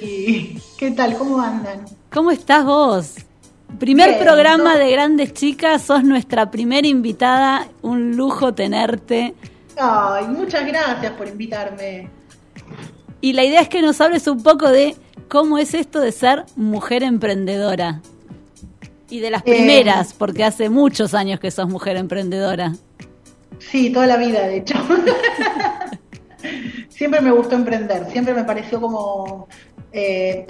Sí. 0.00 0.58
¿Qué 0.78 0.90
tal? 0.92 1.14
¿Cómo 1.16 1.40
andan? 1.40 1.84
¿Cómo 2.10 2.30
estás 2.30 2.64
vos? 2.64 3.14
Primer 3.78 4.10
Bien, 4.10 4.22
programa 4.24 4.76
de 4.76 4.90
Grandes 4.90 5.34
Chicas, 5.34 5.82
sos 5.82 6.02
nuestra 6.04 6.50
primera 6.50 6.88
invitada, 6.88 7.68
un 7.82 8.16
lujo 8.16 8.54
tenerte. 8.54 9.34
Ay, 9.78 10.26
muchas 10.28 10.66
gracias 10.66 11.12
por 11.12 11.28
invitarme. 11.28 12.08
Y 13.20 13.34
la 13.34 13.44
idea 13.44 13.60
es 13.60 13.68
que 13.68 13.82
nos 13.82 14.00
hables 14.00 14.26
un 14.26 14.42
poco 14.42 14.68
de 14.70 14.96
cómo 15.28 15.58
es 15.58 15.74
esto 15.74 16.00
de 16.00 16.10
ser 16.12 16.44
mujer 16.56 17.02
emprendedora. 17.02 18.00
Y 19.10 19.20
de 19.20 19.30
las 19.30 19.42
Eh. 19.42 19.50
primeras, 19.54 20.12
porque 20.14 20.44
hace 20.44 20.70
muchos 20.70 21.14
años 21.14 21.38
que 21.40 21.50
sos 21.50 21.68
mujer 21.68 21.96
emprendedora. 21.98 22.72
Sí, 23.58 23.90
toda 23.90 24.06
la 24.06 24.16
vida, 24.16 24.46
de 24.46 24.58
hecho. 24.58 24.74
siempre 26.88 27.20
me 27.20 27.32
gustó 27.32 27.54
emprender, 27.54 28.10
siempre 28.10 28.34
me 28.34 28.44
pareció 28.44 28.80
como 28.80 29.48
eh, 29.92 30.46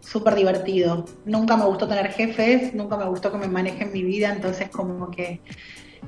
súper 0.00 0.34
divertido. 0.34 1.04
Nunca 1.24 1.56
me 1.56 1.64
gustó 1.64 1.88
tener 1.88 2.12
jefes, 2.12 2.74
nunca 2.74 2.96
me 2.96 3.06
gustó 3.06 3.32
que 3.32 3.38
me 3.38 3.48
manejen 3.48 3.92
mi 3.92 4.02
vida, 4.02 4.32
entonces 4.32 4.68
como 4.70 5.10
que 5.10 5.40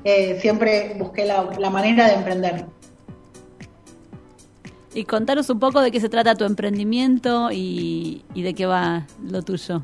eh, 0.03 0.39
siempre 0.39 0.95
busqué 0.97 1.25
la, 1.25 1.69
manera 1.69 2.07
de 2.07 2.13
emprender. 2.13 2.65
Y 4.93 5.05
contanos 5.05 5.49
un 5.49 5.59
poco 5.59 5.81
de 5.81 5.91
qué 5.91 6.01
se 6.01 6.09
trata 6.09 6.35
tu 6.35 6.43
emprendimiento 6.43 7.49
y 7.51 8.23
de 8.35 8.53
qué 8.53 8.65
va 8.65 9.07
lo 9.23 9.41
tuyo. 9.41 9.81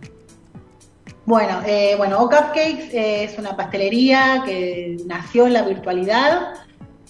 Bueno, 1.28 1.60
eh, 1.66 1.96
bueno, 1.98 2.22
O 2.24 2.30
Cupcakes 2.30 2.90
eh, 2.94 3.26
es 3.26 3.38
una 3.38 3.58
pastelería 3.58 4.44
que 4.46 4.96
nació 5.06 5.46
en 5.48 5.54
la 5.54 5.64
virtualidad 5.64 6.54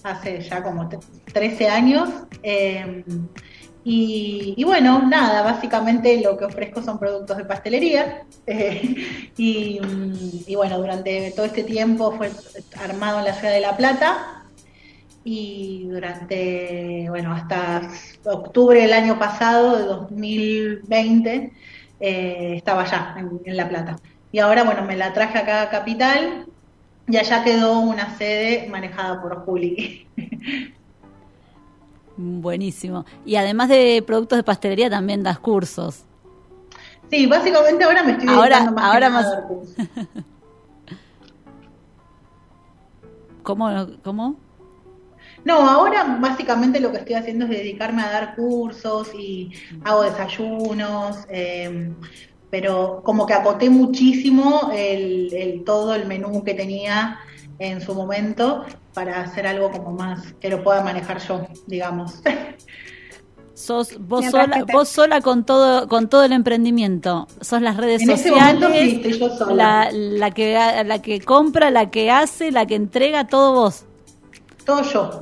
hace 0.02 0.42
ya 0.42 0.64
como 0.64 0.90
t- 0.90 0.98
13 1.32 1.70
años. 1.70 2.10
eh, 2.42 3.04
y, 3.90 4.62
bueno, 4.66 5.08
nada, 5.08 5.44
básicamente 5.44 6.20
lo 6.20 6.36
que 6.38 6.44
ofrezco 6.46 6.82
son 6.82 6.98
productos 7.00 7.38
de 7.38 7.46
pastelería. 7.46 8.24
eh, 8.48 8.96
y 9.38 10.56
bueno, 10.56 10.78
durante 10.80 11.32
todo 11.32 11.46
este 11.46 11.64
tiempo 11.64 12.12
fue 12.12 12.32
armado 12.84 13.20
en 13.20 13.26
la 13.26 13.34
ciudad 13.34 13.54
de 13.54 13.62
La 13.62 13.78
Plata. 13.78 14.44
Y 15.24 15.88
durante, 15.90 17.06
bueno, 17.10 17.34
hasta 17.34 17.90
octubre 18.26 18.82
del 18.82 18.94
año 18.94 19.20
pasado, 19.20 19.78
de 19.78 19.84
2020, 19.84 21.54
eh, 22.00 22.54
estaba 22.58 22.84
allá, 22.84 23.16
en, 23.18 23.42
en 23.46 23.58
La 23.58 23.68
Plata. 23.70 23.98
Y 24.32 24.40
ahora, 24.40 24.64
bueno, 24.64 24.84
me 24.84 24.96
la 24.98 25.14
traje 25.14 25.38
acá 25.38 25.62
a 25.64 25.70
Capital 25.70 26.46
y 27.08 27.18
allá 27.18 27.44
quedó 27.44 27.80
una 27.80 28.16
sede 28.18 28.68
manejada 28.70 29.22
por 29.22 29.44
Juli. 29.46 30.08
Buenísimo. 32.18 33.06
Y 33.26 33.36
además 33.36 33.70
de 33.70 34.04
productos 34.06 34.38
de 34.38 34.44
pastelería, 34.44 34.90
también 34.90 35.24
das 35.24 35.40
cursos. 35.40 36.04
Sí, 37.10 37.26
básicamente 37.26 37.84
ahora 37.84 38.04
me 38.04 38.12
estoy 38.14 38.28
Ahora- 38.28 38.72
más 38.72 38.84
ahora 38.84 39.10
más-. 39.10 39.38
¿Cómo? 43.44 43.70
¿Cómo? 44.04 44.36
No, 45.50 45.56
ahora 45.70 46.18
básicamente 46.20 46.80
lo 46.80 46.92
que 46.92 46.98
estoy 46.98 47.16
haciendo 47.16 47.46
es 47.46 47.52
dedicarme 47.52 48.02
a 48.04 48.12
dar 48.12 48.36
cursos 48.36 49.10
y 49.18 49.50
hago 49.86 50.02
desayunos, 50.04 51.20
eh, 51.30 51.94
pero 52.50 53.02
como 53.04 53.26
que 53.26 53.34
acoté 53.34 53.70
muchísimo 53.70 54.72
el, 54.74 55.34
el 55.34 55.64
todo 55.64 55.96
el 55.96 56.06
menú 56.06 56.44
que 56.44 56.54
tenía 56.54 57.20
en 57.60 57.80
su 57.82 57.94
momento 57.96 58.66
para 58.94 59.22
hacer 59.22 59.48
algo 59.48 59.72
como 59.72 59.92
más 59.94 60.34
que 60.42 60.50
lo 60.50 60.64
pueda 60.64 60.84
manejar 60.84 61.20
yo, 61.28 61.48
digamos. 61.66 62.22
Sos 63.54 63.98
vos 64.00 64.24
sola, 64.30 64.64
te- 64.66 64.72
vos 64.74 64.88
sola 64.90 65.22
con 65.22 65.44
todo 65.44 65.88
con 65.88 66.10
todo 66.10 66.24
el 66.24 66.32
emprendimiento. 66.32 67.28
Sos 67.42 67.62
las 67.62 67.76
redes 67.78 68.04
En 68.04 68.12
ese 68.12 68.30
sociales, 68.30 68.94
estoy 68.94 69.20
yo 69.20 69.30
sola. 69.36 69.54
la, 69.56 69.92
la 69.92 70.32
que 70.32 70.54
la 70.86 71.02
que 71.02 71.22
compra, 71.22 71.72
la 71.72 71.90
que 71.90 72.12
hace, 72.12 72.52
la 72.52 72.66
que 72.68 72.76
entrega, 72.76 73.28
todo 73.28 73.54
vos. 73.54 73.86
Todo 74.66 74.84
yo. 74.84 75.20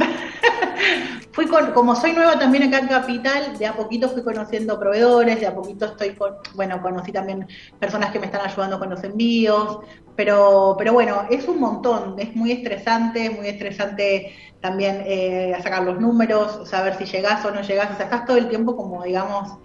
fui 1.32 1.48
con, 1.48 1.72
como 1.72 1.96
soy 1.96 2.14
nueva 2.14 2.40
también 2.40 2.64
acá 2.64 2.80
en 2.80 2.88
Capital, 2.88 3.58
de 3.58 3.66
a 3.66 3.76
poquito 3.76 4.10
fui 4.10 4.24
conociendo 4.24 4.80
proveedores, 4.80 5.40
de 5.40 5.48
a 5.48 5.56
poquito 5.56 5.86
estoy 5.86 6.16
con, 6.16 6.36
bueno, 6.54 6.82
conocí 6.82 7.12
también 7.12 7.48
personas 7.80 8.12
que 8.12 8.20
me 8.20 8.28
están 8.28 8.42
ayudando 8.42 8.80
con 8.80 8.90
los 8.90 9.04
envíos, 9.04 9.80
pero, 10.16 10.76
pero 10.78 10.94
bueno, 10.94 11.26
es 11.30 11.48
un 11.48 11.60
montón, 11.60 12.16
es 12.18 12.36
muy 12.36 12.52
estresante, 12.52 13.30
muy 13.30 13.48
estresante 13.48 14.34
también 14.62 15.04
eh, 15.06 15.56
sacar 15.62 15.84
los 15.84 16.00
números, 16.00 16.68
saber 16.70 16.98
si 16.98 17.06
llegás 17.06 17.46
o 17.46 17.52
no 17.52 17.62
llegás, 17.62 17.92
o 17.92 17.96
sea, 17.96 18.06
estás 18.06 18.26
todo 18.26 18.38
el 18.38 18.50
tiempo 18.50 18.76
como, 18.76 19.04
digamos, 19.04 19.60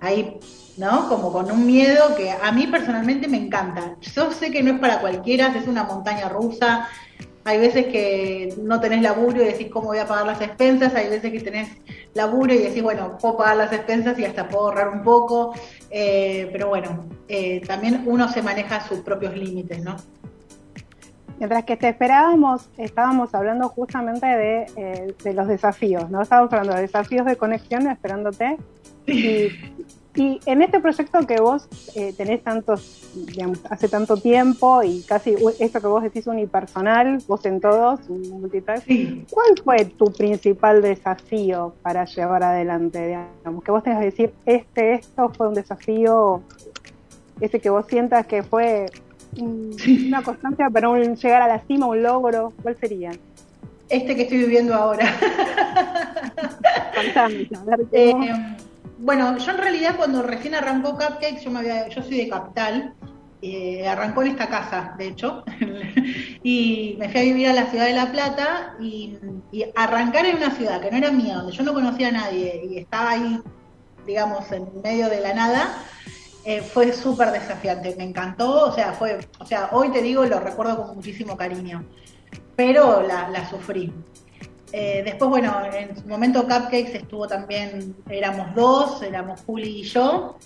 ahí, 0.00 0.38
¿no? 0.76 1.08
Como 1.08 1.32
con 1.32 1.50
un 1.50 1.66
miedo 1.66 2.14
que 2.16 2.30
a 2.30 2.52
mí 2.52 2.66
personalmente 2.66 3.28
me 3.28 3.38
encanta. 3.38 3.96
Yo 4.00 4.30
sé 4.32 4.50
que 4.50 4.62
no 4.62 4.72
es 4.72 4.78
para 4.78 5.00
cualquiera, 5.00 5.54
es 5.56 5.66
una 5.66 5.84
montaña 5.84 6.28
rusa, 6.28 6.88
hay 7.46 7.60
veces 7.60 7.86
que 7.86 8.52
no 8.60 8.80
tenés 8.80 9.02
laburo 9.02 9.40
y 9.40 9.46
decís 9.46 9.68
cómo 9.70 9.86
voy 9.86 9.98
a 9.98 10.06
pagar 10.06 10.26
las 10.26 10.40
expensas, 10.40 10.92
hay 10.96 11.08
veces 11.08 11.30
que 11.30 11.40
tenés 11.40 11.68
laburo 12.12 12.52
y 12.52 12.58
decís, 12.58 12.82
bueno, 12.82 13.16
puedo 13.18 13.36
pagar 13.36 13.56
las 13.56 13.72
expensas 13.72 14.18
y 14.18 14.24
hasta 14.24 14.48
puedo 14.48 14.64
ahorrar 14.64 14.88
un 14.88 15.04
poco, 15.04 15.54
eh, 15.90 16.48
pero 16.50 16.68
bueno, 16.68 17.06
eh, 17.28 17.60
también 17.60 18.02
uno 18.04 18.28
se 18.28 18.42
maneja 18.42 18.80
sus 18.80 18.98
propios 18.98 19.36
límites, 19.36 19.80
¿no? 19.84 19.94
Mientras 21.38 21.64
que 21.64 21.76
te 21.76 21.88
esperábamos, 21.90 22.68
estábamos 22.78 23.32
hablando 23.32 23.68
justamente 23.68 24.26
de, 24.26 24.66
eh, 24.74 25.14
de 25.22 25.32
los 25.32 25.46
desafíos, 25.46 26.10
¿no? 26.10 26.22
Estábamos 26.22 26.52
hablando 26.52 26.74
de 26.74 26.82
desafíos 26.82 27.26
de 27.26 27.36
conexión 27.36 27.86
esperándote. 27.86 28.56
Y, 29.06 29.50
y 30.16 30.40
en 30.46 30.62
este 30.62 30.80
proyecto 30.80 31.20
que 31.26 31.40
vos 31.40 31.68
eh, 31.94 32.12
tenés 32.16 32.42
tantos, 32.42 33.08
digamos, 33.14 33.58
hace 33.70 33.88
tanto 33.88 34.16
tiempo 34.16 34.82
y 34.82 35.02
casi 35.02 35.34
esto 35.60 35.80
que 35.80 35.86
vos 35.86 36.02
decís 36.02 36.26
unipersonal, 36.26 37.18
vos 37.28 37.44
en 37.44 37.60
todos, 37.60 38.00
un 38.08 38.40
multitask, 38.40 38.84
Sí. 38.86 39.24
¿cuál 39.30 39.46
fue 39.62 39.84
tu 39.84 40.06
principal 40.12 40.80
desafío 40.82 41.74
para 41.82 42.04
llevar 42.06 42.42
adelante? 42.44 43.06
Digamos, 43.06 43.62
que 43.62 43.70
vos 43.70 43.82
tengas 43.82 44.00
que 44.00 44.04
decir, 44.06 44.32
este, 44.46 44.94
esto 44.94 45.30
fue 45.36 45.48
un 45.48 45.54
desafío, 45.54 46.40
ese 47.40 47.60
que 47.60 47.68
vos 47.70 47.84
sientas 47.86 48.26
que 48.26 48.42
fue 48.42 48.86
una 49.38 50.22
constancia 50.22 50.70
para 50.70 50.88
un, 50.88 51.14
llegar 51.14 51.42
a 51.42 51.48
la 51.48 51.60
cima, 51.66 51.86
un 51.86 52.02
logro, 52.02 52.52
¿cuál 52.62 52.76
sería? 52.80 53.10
Este 53.88 54.16
que 54.16 54.22
estoy 54.22 54.38
viviendo 54.38 54.74
ahora. 54.74 55.06
Contame, 56.94 57.48
a 57.54 57.64
ver 57.76 57.86
Eh, 57.92 58.55
bueno, 58.98 59.36
yo 59.38 59.50
en 59.50 59.58
realidad 59.58 59.96
cuando 59.96 60.22
recién 60.22 60.54
arrancó 60.54 60.92
Cupcakes, 60.92 61.42
yo, 61.42 61.50
me 61.50 61.60
había, 61.60 61.88
yo 61.88 62.02
soy 62.02 62.18
de 62.18 62.28
Capital, 62.28 62.94
eh, 63.42 63.86
arrancó 63.86 64.22
en 64.22 64.28
esta 64.28 64.48
casa, 64.48 64.94
de 64.96 65.08
hecho, 65.08 65.44
y 66.42 66.96
me 66.98 67.08
fui 67.08 67.20
a 67.20 67.24
vivir 67.24 67.48
a 67.48 67.52
la 67.52 67.66
ciudad 67.66 67.86
de 67.86 67.92
La 67.92 68.10
Plata 68.10 68.74
y, 68.80 69.18
arrancar 69.74 70.26
en 70.26 70.36
una 70.36 70.50
ciudad 70.50 70.80
que 70.80 70.90
no 70.90 70.96
era 70.96 71.10
mía, 71.10 71.36
donde 71.36 71.52
yo 71.52 71.62
no 71.62 71.74
conocía 71.74 72.08
a 72.08 72.12
nadie 72.12 72.62
y 72.68 72.78
estaba 72.78 73.10
ahí, 73.10 73.40
digamos, 74.06 74.50
en 74.52 74.68
medio 74.82 75.08
de 75.08 75.20
la 75.20 75.34
nada, 75.34 75.82
eh, 76.44 76.62
fue 76.62 76.92
súper 76.92 77.32
desafiante, 77.32 77.94
me 77.96 78.04
encantó, 78.04 78.66
o 78.66 78.72
sea, 78.72 78.92
fue, 78.92 79.18
o 79.38 79.46
sea, 79.46 79.68
hoy 79.72 79.90
te 79.90 80.00
digo, 80.00 80.24
lo 80.24 80.40
recuerdo 80.40 80.86
con 80.86 80.96
muchísimo 80.96 81.36
cariño, 81.36 81.84
pero 82.54 83.02
la, 83.02 83.28
la 83.28 83.48
sufrí. 83.48 83.92
Eh, 84.78 85.00
después, 85.02 85.30
bueno, 85.30 85.54
en 85.72 85.96
su 85.96 86.06
momento 86.06 86.42
Cupcakes 86.42 86.94
estuvo 86.96 87.26
también, 87.26 87.96
éramos 88.10 88.54
dos, 88.54 89.02
éramos 89.02 89.40
Juli 89.46 89.80
y 89.80 89.82
yo, 89.84 90.36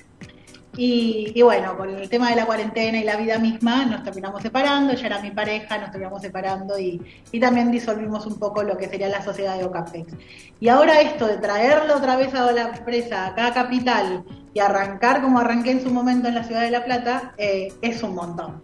y, 0.77 1.33
y, 1.35 1.43
bueno, 1.43 1.77
con 1.77 1.91
el 1.91 2.09
tema 2.09 2.31
de 2.31 2.37
la 2.37 2.47
cuarentena 2.47 2.97
y 2.99 3.03
la 3.03 3.17
vida 3.17 3.41
misma, 3.41 3.85
nos 3.87 4.05
terminamos 4.05 4.41
separando, 4.41 4.93
ella 4.93 5.05
era 5.05 5.21
mi 5.21 5.33
pareja, 5.33 5.79
nos 5.79 5.91
terminamos 5.91 6.23
separando 6.23 6.79
y, 6.79 7.03
y 7.33 7.41
también 7.41 7.73
disolvimos 7.73 8.25
un 8.25 8.39
poco 8.39 8.63
lo 8.63 8.77
que 8.77 8.89
sería 8.89 9.09
la 9.09 9.21
sociedad 9.21 9.59
de 9.59 9.65
Ocapex. 9.65 10.13
Y 10.61 10.69
ahora 10.69 11.01
esto 11.01 11.27
de 11.27 11.39
traerlo 11.39 11.97
otra 11.97 12.15
vez 12.15 12.33
a 12.33 12.53
la 12.53 12.69
empresa, 12.69 13.27
acá 13.27 13.49
a 13.49 13.53
Capital, 13.53 14.23
y 14.55 14.61
arrancar 14.61 15.23
como 15.23 15.41
arranqué 15.41 15.73
en 15.73 15.83
su 15.83 15.91
momento 15.91 16.29
en 16.29 16.37
la 16.37 16.45
ciudad 16.45 16.61
de 16.61 16.71
La 16.71 16.85
Plata, 16.85 17.33
eh, 17.37 17.73
es 17.83 18.01
un 18.05 18.15
montón. 18.15 18.63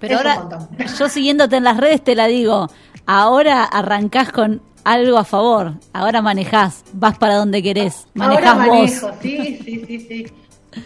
Pero 0.00 0.20
es 0.20 0.24
ahora, 0.24 0.68
yo 0.98 1.08
siguiéndote 1.10 1.56
en 1.56 1.64
las 1.64 1.76
redes 1.76 2.02
te 2.02 2.14
la 2.14 2.28
digo, 2.28 2.70
ahora 3.04 3.64
arrancás 3.64 4.32
con 4.32 4.71
algo 4.84 5.18
a 5.18 5.24
favor, 5.24 5.74
ahora 5.92 6.22
manejás, 6.22 6.84
vas 6.92 7.18
para 7.18 7.36
donde 7.36 7.62
querés, 7.62 8.06
manejás 8.14 8.46
ahora 8.46 8.66
manejo, 8.68 9.06
vos. 9.08 9.16
Sí, 9.20 9.58
sí, 9.64 9.84
sí, 9.86 9.98
sí 10.00 10.26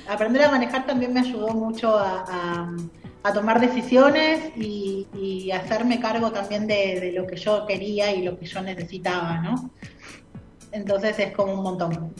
aprender 0.08 0.42
a 0.44 0.50
manejar 0.50 0.86
también 0.86 1.12
me 1.12 1.20
ayudó 1.20 1.48
mucho 1.48 1.96
a, 1.96 2.24
a, 2.28 2.76
a 3.22 3.32
tomar 3.32 3.60
decisiones 3.60 4.52
y, 4.56 5.06
y, 5.14 5.50
hacerme 5.50 6.00
cargo 6.00 6.30
también 6.32 6.66
de, 6.66 7.00
de, 7.00 7.12
lo 7.12 7.26
que 7.26 7.36
yo 7.36 7.66
quería 7.66 8.14
y 8.14 8.22
lo 8.22 8.38
que 8.38 8.46
yo 8.46 8.60
necesitaba, 8.62 9.38
¿no? 9.38 9.70
Entonces 10.72 11.18
es 11.18 11.32
como 11.32 11.54
un 11.54 11.62
montón. 11.62 12.12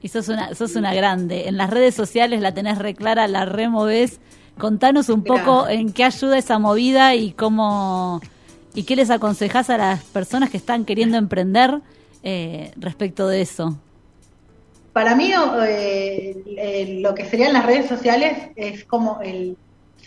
Y 0.00 0.08
sos 0.08 0.28
una, 0.28 0.54
sos 0.54 0.76
una 0.76 0.94
grande. 0.94 1.48
En 1.48 1.56
las 1.56 1.70
redes 1.70 1.94
sociales 1.94 2.40
la 2.40 2.54
tenés 2.54 2.78
re 2.78 2.94
clara, 2.94 3.26
la 3.26 3.44
removés. 3.44 4.20
Contanos 4.56 5.08
un 5.08 5.22
Gracias. 5.22 5.46
poco 5.46 5.68
en 5.68 5.92
qué 5.92 6.04
ayuda 6.04 6.38
esa 6.38 6.58
movida 6.58 7.14
y 7.14 7.32
cómo 7.32 8.20
y 8.78 8.84
qué 8.84 8.94
les 8.94 9.10
aconsejás 9.10 9.70
a 9.70 9.76
las 9.76 10.04
personas 10.04 10.50
que 10.50 10.56
están 10.56 10.84
queriendo 10.84 11.18
emprender 11.18 11.80
eh, 12.22 12.70
respecto 12.76 13.26
de 13.26 13.40
eso. 13.40 13.76
Para 14.92 15.16
mí, 15.16 15.32
eh, 15.66 16.44
eh, 16.56 16.98
lo 17.00 17.12
que 17.12 17.24
serían 17.24 17.54
las 17.54 17.66
redes 17.66 17.88
sociales 17.88 18.50
es 18.54 18.84
como 18.84 19.20
el 19.20 19.56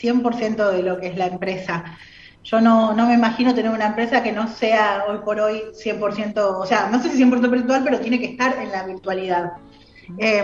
100% 0.01 0.71
de 0.71 0.83
lo 0.83 1.01
que 1.01 1.07
es 1.07 1.17
la 1.17 1.27
empresa. 1.27 1.97
Yo 2.45 2.61
no, 2.61 2.93
no 2.93 3.07
me 3.07 3.15
imagino 3.15 3.53
tener 3.53 3.73
una 3.73 3.87
empresa 3.87 4.23
que 4.23 4.31
no 4.31 4.47
sea 4.47 5.03
hoy 5.09 5.17
por 5.25 5.41
hoy 5.41 5.63
100%, 5.73 6.37
o 6.37 6.65
sea, 6.65 6.87
no 6.87 7.03
sé 7.03 7.09
si 7.09 7.21
100% 7.21 7.51
virtual, 7.51 7.83
pero 7.83 7.99
tiene 7.99 8.21
que 8.21 8.27
estar 8.27 8.57
en 8.57 8.71
la 8.71 8.85
virtualidad. 8.85 9.51
Eh, 10.17 10.43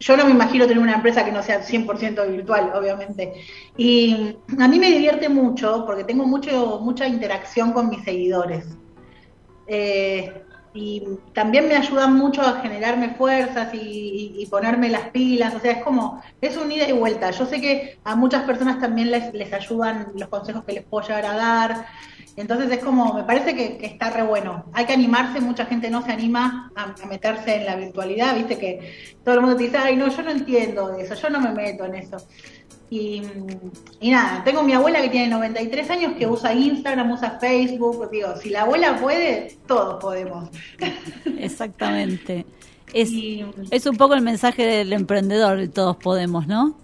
yo 0.00 0.16
no 0.16 0.24
me 0.24 0.30
imagino 0.30 0.66
tener 0.66 0.82
una 0.82 0.94
empresa 0.94 1.24
que 1.24 1.32
no 1.32 1.42
sea 1.42 1.62
100% 1.62 2.30
virtual, 2.30 2.72
obviamente. 2.74 3.34
Y 3.76 4.36
a 4.58 4.68
mí 4.68 4.78
me 4.78 4.90
divierte 4.90 5.28
mucho 5.28 5.84
porque 5.86 6.04
tengo 6.04 6.26
mucho, 6.26 6.80
mucha 6.80 7.06
interacción 7.06 7.72
con 7.72 7.88
mis 7.88 8.04
seguidores. 8.04 8.66
Eh, 9.66 10.42
y 10.74 11.02
también 11.32 11.66
me 11.66 11.76
ayudan 11.76 12.14
mucho 12.14 12.42
a 12.42 12.60
generarme 12.60 13.14
fuerzas 13.14 13.70
y, 13.72 14.46
ponerme 14.50 14.88
las 14.88 15.10
pilas, 15.10 15.54
o 15.54 15.60
sea, 15.60 15.72
es 15.72 15.82
como, 15.82 16.22
es 16.40 16.56
un 16.56 16.70
ida 16.70 16.88
y 16.88 16.92
vuelta. 16.92 17.30
Yo 17.30 17.46
sé 17.46 17.60
que 17.60 17.98
a 18.04 18.14
muchas 18.14 18.44
personas 18.44 18.78
también 18.78 19.10
les, 19.10 19.32
les 19.34 19.52
ayudan 19.52 20.12
los 20.14 20.28
consejos 20.28 20.64
que 20.64 20.72
les 20.72 20.84
puedo 20.84 21.06
llegar 21.06 21.26
a 21.26 21.34
dar, 21.34 21.86
entonces 22.40 22.70
es 22.70 22.84
como, 22.84 23.14
me 23.14 23.24
parece 23.24 23.54
que, 23.54 23.78
que, 23.78 23.86
está 23.86 24.10
re 24.10 24.22
bueno. 24.22 24.64
Hay 24.72 24.86
que 24.86 24.92
animarse, 24.92 25.40
mucha 25.40 25.66
gente 25.66 25.90
no 25.90 26.02
se 26.02 26.12
anima 26.12 26.70
a, 26.74 26.94
a, 27.02 27.06
meterse 27.06 27.56
en 27.56 27.66
la 27.66 27.76
virtualidad, 27.76 28.34
viste 28.36 28.58
que 28.58 29.14
todo 29.24 29.36
el 29.36 29.40
mundo 29.40 29.56
te 29.56 29.64
dice, 29.64 29.78
ay, 29.78 29.96
no, 29.96 30.08
yo 30.08 30.22
no 30.22 30.30
entiendo 30.30 30.88
de 30.88 31.02
eso, 31.02 31.14
yo 31.14 31.30
no 31.30 31.40
me 31.40 31.52
meto 31.52 31.84
en 31.84 31.96
eso. 31.96 32.16
Y, 32.90 33.22
y, 34.00 34.10
nada, 34.10 34.42
tengo 34.44 34.62
mi 34.62 34.72
abuela 34.72 35.02
que 35.02 35.10
tiene 35.10 35.28
93 35.28 35.90
años 35.90 36.12
que 36.18 36.26
usa 36.26 36.54
Instagram, 36.54 37.10
usa 37.10 37.38
Facebook. 37.38 38.08
Digo, 38.10 38.34
si 38.36 38.48
la 38.48 38.62
abuela 38.62 38.98
puede, 38.98 39.58
todos 39.66 40.02
podemos. 40.02 40.48
Exactamente. 41.38 42.46
Es, 42.94 43.10
y, 43.10 43.44
es 43.70 43.84
un 43.84 43.96
poco 43.98 44.14
el 44.14 44.22
mensaje 44.22 44.64
del 44.64 44.94
emprendedor, 44.94 45.68
todos 45.68 45.96
podemos, 45.96 46.46
¿no? 46.46 46.76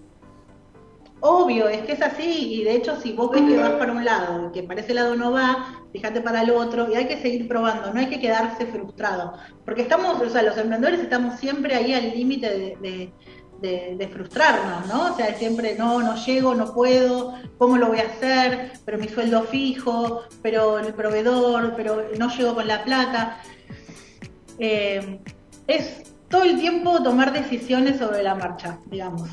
Obvio, 1.27 1.67
es 1.67 1.81
que 1.81 1.93
es 1.93 2.01
así. 2.03 2.53
Y 2.53 2.63
de 2.63 2.75
hecho, 2.75 3.01
si 3.01 3.13
vos 3.13 3.31
ves 3.31 3.41
que 3.41 3.57
vas 3.57 3.71
para 3.71 3.91
un 3.91 4.05
lado 4.05 4.47
y 4.47 4.51
que 4.51 4.61
para 4.61 4.81
ese 4.81 4.93
lado 4.93 5.15
no 5.15 5.31
va, 5.31 5.81
fíjate 5.91 6.21
para 6.21 6.43
el 6.43 6.51
otro. 6.51 6.87
Y 6.91 6.95
hay 6.95 7.07
que 7.07 7.19
seguir 7.19 7.47
probando, 7.47 7.91
no 7.91 7.99
hay 7.99 8.09
que 8.09 8.19
quedarse 8.19 8.67
frustrado. 8.67 9.33
Porque 9.65 9.81
estamos, 9.81 10.21
o 10.21 10.29
sea, 10.29 10.43
los 10.43 10.55
emprendedores 10.55 10.99
estamos 10.99 11.39
siempre 11.39 11.73
ahí 11.73 11.93
al 11.93 12.11
límite 12.11 12.47
de, 12.47 12.77
de 12.79 13.13
de, 13.61 13.95
de, 13.97 14.07
frustrarnos, 14.09 14.85
¿no? 14.87 15.13
O 15.13 15.15
sea, 15.15 15.33
siempre 15.35 15.75
no, 15.75 16.01
no 16.01 16.15
llego, 16.25 16.53
no 16.53 16.73
puedo, 16.73 17.33
¿cómo 17.57 17.77
lo 17.77 17.87
voy 17.87 17.99
a 17.99 18.07
hacer? 18.07 18.73
Pero 18.83 18.97
mi 18.97 19.07
sueldo 19.07 19.43
fijo, 19.43 20.23
pero 20.43 20.77
el 20.77 20.93
proveedor, 20.93 21.73
pero 21.75 22.03
no 22.19 22.29
llego 22.35 22.53
con 22.53 22.67
la 22.67 22.83
plata. 22.83 23.37
Eh, 24.59 25.19
es 25.67 26.13
todo 26.29 26.43
el 26.43 26.59
tiempo 26.59 27.01
tomar 27.01 27.31
decisiones 27.31 27.97
sobre 27.97 28.21
la 28.21 28.35
marcha, 28.35 28.79
digamos. 28.87 29.29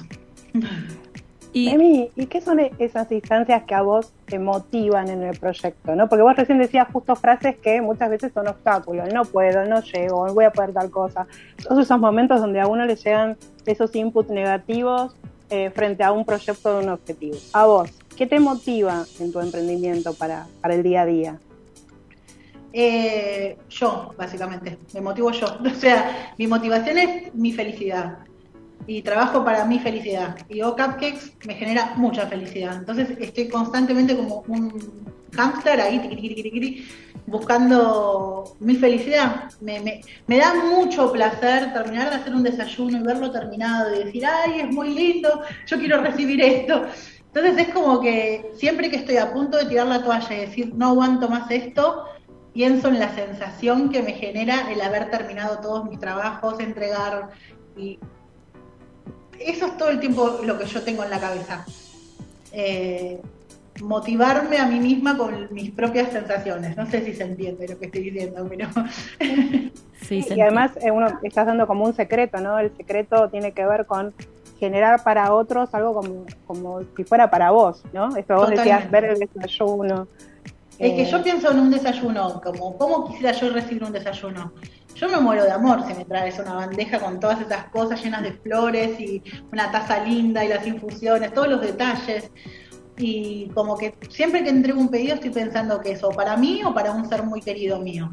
Y... 1.53 1.69
Emi, 1.69 2.11
¿y 2.17 2.27
qué 2.27 2.41
son 2.41 2.61
esas 2.79 3.13
instancias 3.13 3.65
que 3.65 3.75
a 3.75 3.83
vos 3.83 4.13
te 4.25 4.39
motivan 4.39 5.09
en 5.09 5.23
el 5.23 5.39
proyecto? 5.39 5.95
¿no? 5.95 6.09
Porque 6.09 6.23
vos 6.23 6.35
recién 6.35 6.59
decías 6.59 6.89
justo 6.91 7.15
frases 7.15 7.57
que 7.59 7.83
muchas 7.83 8.09
veces 8.09 8.33
son 8.33 8.49
obstáculos. 8.49 9.13
No 9.13 9.25
puedo, 9.25 9.65
no 9.67 9.83
llego, 9.83 10.27
no 10.27 10.35
voy 10.35 10.47
a 10.47 10.51
poder 10.51 10.73
tal 10.73 10.91
cosa. 10.91 11.27
Todos 11.63 11.85
esos 11.85 12.01
momentos 12.01 12.41
donde 12.41 12.61
a 12.61 12.67
uno 12.67 12.87
le 12.87 12.97
llegan 12.97 13.37
esos 13.67 13.95
inputs 13.95 14.31
negativos 14.31 15.15
eh, 15.51 15.71
frente 15.71 16.03
a 16.03 16.13
un 16.13 16.25
proyecto 16.25 16.79
de 16.79 16.85
un 16.85 16.91
objetivo. 16.91 17.37
A 17.53 17.67
vos, 17.67 17.91
¿qué 18.17 18.27
te 18.27 18.41
motiva 18.41 19.05
en 19.21 19.31
tu 19.31 19.41
emprendimiento 19.41 20.15
para, 20.15 20.47
para 20.63 20.75
el 20.75 20.83
día 20.83 21.03
a 21.03 21.07
día? 21.07 21.39
Eh, 22.73 23.59
yo, 23.69 24.15
básicamente, 24.17 24.79
me 24.95 25.03
motivo 25.03 25.31
yo. 25.33 25.47
O 25.67 25.75
sea, 25.75 26.33
mi 26.39 26.47
motivación 26.47 26.97
es 26.97 27.35
mi 27.35 27.53
felicidad 27.53 28.19
y 28.87 29.03
trabajo 29.03 29.45
para 29.45 29.65
mi 29.65 29.79
felicidad. 29.79 30.37
Y 30.49 30.63
O 30.63 30.77
Cupcakes 30.77 31.33
me 31.47 31.55
genera 31.55 31.95
mucha 31.97 32.27
felicidad. 32.27 32.77
Entonces 32.77 33.11
estoy 33.19 33.49
constantemente 33.49 34.17
como 34.17 34.45
un 34.49 34.73
hámster 35.37 35.81
ahí, 35.81 35.99
tiqui, 36.01 36.17
tiqui, 36.17 36.43
tiqui, 36.43 36.89
buscando 37.27 38.57
mi 38.61 38.77
felicidad. 38.77 39.51
Me, 39.61 39.81
me, 39.81 40.01
me, 40.27 40.39
da 40.39 40.55
mucho 40.55 41.13
placer 41.13 41.73
terminar 41.73 42.11
de 42.11 42.17
hacer 42.17 42.35
un 42.35 42.43
desayuno 42.43 42.99
y 42.99 43.03
verlo 43.03 43.31
terminado 43.31 43.95
y 43.95 44.05
decir, 44.05 44.27
ay, 44.27 44.61
es 44.61 44.71
muy 44.73 44.95
lindo, 44.95 45.43
yo 45.67 45.79
quiero 45.79 46.03
recibir 46.03 46.41
esto. 46.43 46.87
Entonces 47.35 47.67
es 47.67 47.75
como 47.75 48.01
que 48.01 48.51
siempre 48.57 48.91
que 48.91 48.97
estoy 48.97 49.17
a 49.17 49.33
punto 49.33 49.57
de 49.57 49.65
tirar 49.65 49.87
la 49.87 50.03
toalla 50.03 50.37
y 50.37 50.41
decir, 50.41 50.75
no 50.75 50.89
aguanto 50.89 51.29
más 51.29 51.51
esto, 51.51 52.05
pienso 52.53 52.89
en 52.89 52.99
la 52.99 53.15
sensación 53.15 53.89
que 53.89 54.03
me 54.03 54.13
genera 54.13 54.71
el 54.71 54.81
haber 54.83 55.11
terminado 55.11 55.59
todos 55.61 55.89
mis 55.89 55.99
trabajos, 55.99 56.61
entregar 56.61 57.31
y 57.75 57.99
eso 59.39 59.67
es 59.67 59.77
todo 59.77 59.91
el 59.91 60.01
tiempo 60.01 60.41
lo 60.45 60.59
que 60.59 60.67
yo 60.67 60.83
tengo 60.83 61.05
en 61.05 61.11
la 61.11 61.21
cabeza. 61.21 61.65
Eh, 62.53 63.21
motivarme 63.81 64.59
a 64.59 64.67
mí 64.67 64.79
misma 64.79 65.17
con 65.17 65.49
mis 65.53 65.71
propias 65.71 66.13
sensaciones. 66.13 66.77
No 66.77 66.87
sé 66.87 67.05
si 67.05 67.15
se 67.15 67.25
entiende 67.25 67.69
lo 67.69 67.79
que 67.79 67.87
estoy 67.87 68.03
diciendo, 68.03 68.47
pero... 68.49 68.69
sí, 70.03 70.25
y 70.29 70.41
además 70.41 70.73
eh, 70.81 70.91
uno 70.91 71.19
estás 71.23 71.47
dando 71.47 71.67
como 71.67 71.85
un 71.85 71.95
secreto, 71.95 72.41
¿no? 72.41 72.59
El 72.59 72.77
secreto 72.77 73.29
tiene 73.31 73.53
que 73.53 73.65
ver 73.65 73.87
con 73.87 74.13
generar 74.59 75.03
para 75.03 75.35
otros 75.35 75.75
algo 75.75 75.95
como, 75.95 76.25
como 76.47 76.81
si 76.97 77.05
fuera 77.05 77.31
para 77.31 77.51
vos, 77.51 77.83
¿no? 77.93 78.17
Esto 78.17 78.35
vos 78.35 78.51
Totalmente. 78.51 78.63
decías, 78.63 78.91
ver 78.91 79.05
el 79.05 79.19
desayuno. 79.19 80.07
Es 80.79 80.93
que 80.95 81.05
yo 81.05 81.19
eh, 81.19 81.23
pienso 81.23 81.51
en 81.51 81.59
un 81.59 81.71
desayuno, 81.71 82.41
como, 82.41 82.77
¿cómo 82.79 83.09
quisiera 83.09 83.33
yo 83.33 83.51
recibir 83.51 83.85
un 83.85 83.93
desayuno? 83.93 84.53
Yo 84.95 85.09
me 85.09 85.21
muero 85.21 85.45
de 85.45 85.51
amor 85.51 85.85
si 85.87 85.95
me 85.95 86.05
traes 86.05 86.39
una 86.39 86.55
bandeja 86.55 87.01
con 87.01 87.19
todas 87.19 87.41
esas 87.41 87.65
cosas 87.71 88.03
llenas 88.03 88.23
de 88.23 88.33
flores 88.33 89.01
y 89.01 89.23
una 89.53 89.71
taza 89.71 90.05
linda 90.05 90.45
y 90.45 90.49
las 90.49 90.67
infusiones, 90.67 91.33
todos 91.33 91.49
los 91.49 91.61
detalles. 91.61 92.31
Y 92.99 93.49
como 93.55 93.77
que 93.77 93.95
siempre 94.11 94.45
que 94.45 94.51
entrego 94.51 94.81
un 94.81 94.89
pedido 94.89 95.15
estoy 95.15 95.31
pensando 95.31 95.81
que 95.81 95.93
es 95.93 96.05
o 96.05 96.11
para 96.11 96.37
mí 96.37 96.63
o 96.65 96.75
para 96.75 96.93
un 96.93 97.09
ser 97.09 97.23
muy 97.23 97.41
querido 97.41 97.79
mío. 97.81 98.11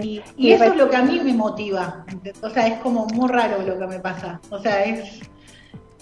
Y, 0.00 0.22
y 0.36 0.52
eso 0.52 0.64
es 0.64 0.76
lo 0.76 0.90
que 0.90 0.96
a 0.96 1.02
mí 1.02 1.20
me 1.20 1.32
motiva. 1.32 2.04
O 2.42 2.50
sea, 2.50 2.66
es 2.66 2.78
como 2.80 3.06
muy 3.06 3.28
raro 3.28 3.62
lo 3.62 3.78
que 3.78 3.86
me 3.86 4.00
pasa. 4.00 4.40
O 4.50 4.58
sea, 4.58 4.84
es 4.84 5.20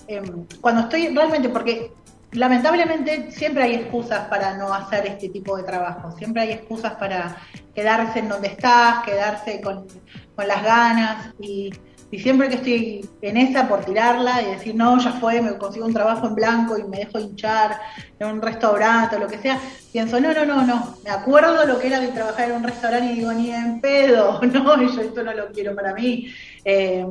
eh, 0.09 0.23
cuando 0.61 0.83
estoy 0.83 1.09
realmente, 1.09 1.49
porque 1.49 1.93
lamentablemente 2.33 3.31
siempre 3.31 3.65
hay 3.65 3.75
excusas 3.75 4.29
para 4.29 4.57
no 4.57 4.73
hacer 4.73 5.07
este 5.07 5.29
tipo 5.29 5.57
de 5.57 5.63
trabajo, 5.63 6.11
siempre 6.13 6.43
hay 6.43 6.53
excusas 6.53 6.95
para 6.95 7.37
quedarse 7.75 8.19
en 8.19 8.29
donde 8.29 8.49
estás, 8.49 9.05
quedarse 9.05 9.61
con, 9.61 9.87
con 10.35 10.49
las 10.49 10.63
ganas 10.63 11.35
y 11.41 11.71
siempre 12.19 12.49
que 12.49 12.55
estoy 12.57 13.09
en 13.23 13.37
esa 13.37 13.69
por 13.69 13.85
tirarla 13.85 14.43
y 14.43 14.47
decir, 14.47 14.75
no, 14.75 14.99
ya 14.99 15.13
fue, 15.13 15.41
me 15.41 15.57
consigo 15.59 15.87
un 15.87 15.93
trabajo 15.93 16.27
en 16.27 16.35
blanco 16.35 16.79
y 16.79 16.85
me 16.85 16.99
dejo 16.99 17.19
hinchar 17.19 17.79
en 18.19 18.29
un 18.29 18.43
restaurante 18.43 19.17
o 19.17 19.19
lo 19.19 19.27
que 19.27 19.39
sea, 19.39 19.59
pienso, 19.93 20.21
no, 20.21 20.33
no, 20.33 20.45
no, 20.45 20.65
no, 20.65 20.97
me 21.05 21.11
acuerdo 21.11 21.67
lo 21.67 21.79
que 21.79 21.89
era 21.89 22.01
de 22.01 22.09
trabajar 22.09 22.51
en 22.51 22.57
un 22.57 22.63
restaurante 22.63 23.13
y 23.13 23.17
digo, 23.17 23.33
ni 23.33 23.51
en 23.51 23.81
pedo, 23.81 24.41
no, 24.53 24.83
yo 24.83 25.01
esto 25.01 25.23
no 25.23 25.33
lo 25.33 25.49
quiero 25.53 25.75
para 25.75 25.95
mí. 25.95 26.33
Eh, 26.65 27.07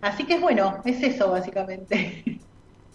así 0.00 0.24
que 0.24 0.34
es 0.34 0.40
bueno, 0.40 0.80
es 0.84 1.02
eso 1.02 1.30
básicamente. 1.30 2.24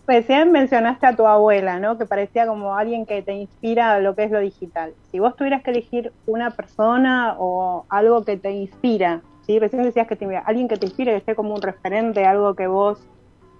Recién 0.07 0.53
mencionaste 0.53 1.05
a 1.05 1.15
tu 1.17 1.27
abuela, 1.27 1.79
¿no? 1.79 1.97
Que 1.97 2.05
parecía 2.05 2.47
como 2.47 2.75
alguien 2.75 3.05
que 3.05 3.21
te 3.21 3.33
inspira 3.33 3.91
a 3.91 3.99
lo 3.99 4.15
que 4.15 4.23
es 4.23 4.31
lo 4.31 4.39
digital. 4.39 4.93
Si 5.11 5.19
vos 5.19 5.35
tuvieras 5.35 5.63
que 5.63 5.71
elegir 5.71 6.13
una 6.25 6.51
persona 6.51 7.35
o 7.37 7.85
algo 7.89 8.23
que 8.23 8.37
te 8.37 8.51
inspira, 8.51 9.21
¿sí? 9.45 9.59
Recién 9.59 9.83
decías 9.83 10.07
que 10.07 10.15
te, 10.15 10.37
alguien 10.37 10.69
que 10.69 10.77
te 10.77 10.85
inspire, 10.85 11.11
que 11.11 11.17
esté 11.17 11.35
como 11.35 11.53
un 11.53 11.61
referente, 11.61 12.25
algo 12.25 12.55
que 12.55 12.67
vos 12.67 12.99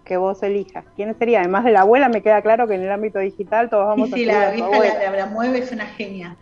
que 0.06 0.16
vos 0.16 0.42
elijas. 0.42 0.86
¿Quién 0.96 1.14
sería? 1.20 1.42
Además 1.42 1.66
de 1.66 1.74
la 1.74 1.82
abuela, 1.82 2.08
me 2.08 2.22
queda 2.22 2.42
claro 2.42 2.66
que 2.66 2.76
en 2.76 2.84
el 2.84 2.92
ámbito 2.94 3.20
digital 3.20 3.70
todos 3.70 3.88
vamos 3.88 4.08
sí, 4.08 4.14
a 4.14 4.18
Sí, 4.18 4.26
la 4.26 4.52
vieja 4.52 5.10
la, 5.12 5.18
la, 5.18 5.26
mueve, 5.26 5.60
es 5.60 5.72
una 5.74 5.86
genia. 5.86 6.38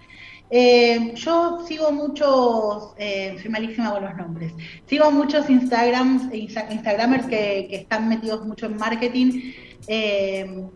Eh, 0.51 1.13
yo 1.15 1.65
sigo 1.65 1.91
muchos, 1.91 2.93
eh, 2.99 3.35
soy 3.41 3.49
malísima 3.49 3.91
con 3.91 4.03
los 4.03 4.15
nombres, 4.15 4.53
sigo 4.85 5.09
muchos 5.09 5.49
Instagrams, 5.49 6.31
Instagramers 6.31 7.25
que, 7.25 7.65
que 7.67 7.77
están 7.77 8.07
metidos 8.07 8.45
mucho 8.45 8.67
en 8.67 8.77
marketing 8.77 9.41
eh, 9.88 10.67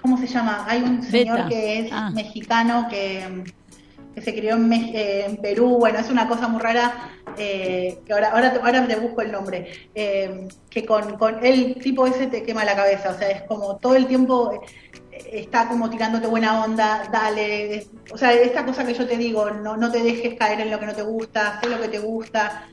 ¿Cómo 0.00 0.18
se 0.18 0.26
llama? 0.26 0.64
Hay 0.68 0.82
un 0.82 1.02
señor 1.02 1.48
que 1.48 1.80
es 1.80 1.92
ah. 1.92 2.10
mexicano 2.10 2.86
que, 2.88 3.44
se 4.20 4.34
crió 4.34 4.56
eh, 4.56 5.24
en, 5.26 5.36
Perú. 5.36 5.78
Bueno, 5.78 5.98
es 5.98 6.10
una 6.10 6.28
cosa 6.28 6.48
muy 6.48 6.60
rara 6.60 7.10
eh, 7.38 8.00
que 8.04 8.12
ahora, 8.12 8.30
ahora, 8.30 8.60
ahora 8.62 8.86
te 8.86 8.96
busco 8.96 9.22
el 9.22 9.32
nombre. 9.32 9.88
Eh, 9.94 10.48
que 10.68 10.84
con, 10.84 11.16
con 11.16 11.44
el 11.44 11.76
tipo 11.76 12.06
ese 12.06 12.26
te 12.26 12.42
quema 12.42 12.64
la 12.64 12.76
cabeza. 12.76 13.10
O 13.10 13.18
sea, 13.18 13.30
es 13.30 13.42
como 13.42 13.76
todo 13.76 13.94
el 13.96 14.06
tiempo 14.06 14.60
está 15.32 15.68
como 15.68 15.90
tirándote 15.90 16.26
buena 16.26 16.64
onda, 16.64 17.08
dale. 17.12 17.86
O 18.12 18.18
sea, 18.18 18.32
esta 18.32 18.64
cosa 18.64 18.84
que 18.84 18.94
yo 18.94 19.06
te 19.06 19.16
digo, 19.16 19.50
no, 19.50 19.76
no 19.76 19.90
te 19.90 20.02
dejes 20.02 20.34
caer 20.34 20.60
en 20.60 20.70
lo 20.70 20.80
que 20.80 20.86
no 20.86 20.94
te 20.94 21.02
gusta, 21.02 21.60
sé 21.62 21.68
lo 21.68 21.80
que 21.80 21.88
te 21.88 21.98
gusta. 21.98 22.68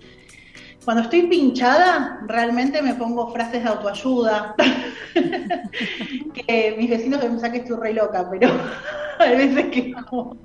Cuando 0.87 1.03
estoy 1.03 1.23
pinchada, 1.23 2.21
realmente 2.27 2.81
me 2.81 2.93
pongo 2.93 3.27
frases 3.33 3.61
de 3.61 3.67
autoayuda. 3.67 4.55
que 6.33 6.75
mis 6.77 6.89
vecinos 6.89 7.19
que 7.19 7.57
estoy 7.57 7.75
re 7.75 7.93
loca, 7.93 8.25
pero 8.31 8.49
hay 9.19 9.35
veces 9.35 9.65
que 9.65 9.89
no. 9.89 10.37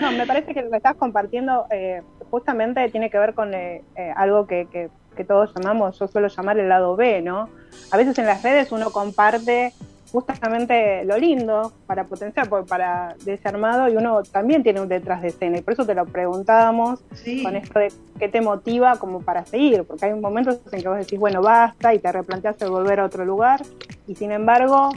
No, 0.00 0.10
me 0.10 0.26
parece 0.26 0.52
que 0.52 0.62
lo 0.62 0.70
que 0.70 0.78
estás 0.78 0.96
compartiendo 0.96 1.66
eh, 1.70 2.02
justamente 2.28 2.88
tiene 2.88 3.08
que 3.08 3.20
ver 3.20 3.34
con 3.34 3.54
eh, 3.54 3.84
eh, 3.94 4.12
algo 4.16 4.48
que, 4.48 4.66
que, 4.66 4.90
que, 5.16 5.22
todos 5.22 5.54
llamamos, 5.54 5.96
yo 5.96 6.08
suelo 6.08 6.26
llamar 6.26 6.58
el 6.58 6.68
lado 6.68 6.96
B, 6.96 7.22
¿no? 7.22 7.48
A 7.92 7.96
veces 7.96 8.18
en 8.18 8.26
las 8.26 8.42
redes 8.42 8.72
uno 8.72 8.90
comparte 8.90 9.74
justamente 10.12 11.04
lo 11.04 11.18
lindo 11.18 11.72
para 11.86 12.04
potenciar, 12.04 12.48
para 12.66 13.14
desarmado 13.24 13.88
y 13.88 13.96
uno 13.96 14.22
también 14.22 14.62
tiene 14.62 14.80
un 14.80 14.88
detrás 14.88 15.22
de 15.22 15.28
escena 15.28 15.58
y 15.58 15.62
por 15.62 15.74
eso 15.74 15.84
te 15.84 15.94
lo 15.94 16.06
preguntábamos 16.06 17.00
con 17.42 17.56
esto 17.56 17.78
de 17.78 17.92
qué 18.18 18.28
te 18.28 18.40
motiva 18.40 18.96
como 18.96 19.20
para 19.20 19.44
seguir, 19.44 19.84
porque 19.84 20.06
hay 20.06 20.14
momentos 20.14 20.60
en 20.72 20.82
que 20.82 20.88
vos 20.88 20.98
decís, 20.98 21.18
bueno, 21.18 21.42
basta 21.42 21.94
y 21.94 21.98
te 21.98 22.10
replanteas 22.10 22.60
el 22.62 22.70
volver 22.70 23.00
a 23.00 23.04
otro 23.04 23.24
lugar 23.24 23.62
y 24.06 24.14
sin 24.14 24.32
embargo 24.32 24.90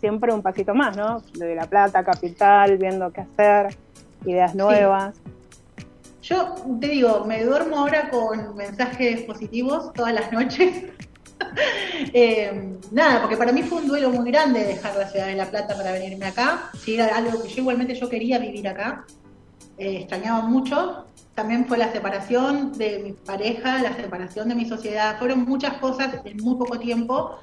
siempre 0.00 0.32
un 0.32 0.42
pasito 0.42 0.74
más, 0.74 0.96
¿no? 0.96 1.22
De 1.34 1.54
La 1.54 1.66
Plata, 1.66 2.04
capital, 2.04 2.76
viendo 2.76 3.10
qué 3.12 3.22
hacer, 3.22 3.76
ideas 4.24 4.54
nuevas. 4.54 5.14
Yo 6.22 6.54
te 6.80 6.88
digo, 6.88 7.24
me 7.24 7.44
duermo 7.44 7.78
ahora 7.78 8.10
con 8.10 8.56
mensajes 8.56 9.22
positivos 9.22 9.92
todas 9.92 10.12
las 10.12 10.32
noches 10.32 10.86
eh, 12.12 12.78
nada, 12.90 13.20
porque 13.20 13.36
para 13.36 13.52
mí 13.52 13.62
fue 13.62 13.78
un 13.78 13.88
duelo 13.88 14.10
muy 14.10 14.30
grande 14.30 14.64
dejar 14.64 14.96
la 14.96 15.08
ciudad 15.08 15.26
de 15.26 15.34
La 15.34 15.50
Plata 15.50 15.76
para 15.76 15.92
venirme 15.92 16.26
acá. 16.26 16.70
Sí, 16.78 16.94
era 16.94 17.16
algo 17.16 17.42
que 17.42 17.48
yo 17.48 17.60
igualmente 17.62 17.94
yo 17.94 18.08
quería 18.08 18.38
vivir 18.38 18.68
acá. 18.68 19.04
Eh, 19.78 19.98
extrañaba 19.98 20.42
mucho. 20.42 21.06
También 21.34 21.66
fue 21.66 21.76
la 21.76 21.92
separación 21.92 22.72
de 22.72 22.98
mi 22.98 23.12
pareja, 23.12 23.82
la 23.82 23.94
separación 23.94 24.48
de 24.48 24.54
mi 24.54 24.64
sociedad. 24.64 25.18
Fueron 25.18 25.44
muchas 25.44 25.74
cosas 25.74 26.20
en 26.24 26.38
muy 26.38 26.56
poco 26.56 26.78
tiempo. 26.78 27.38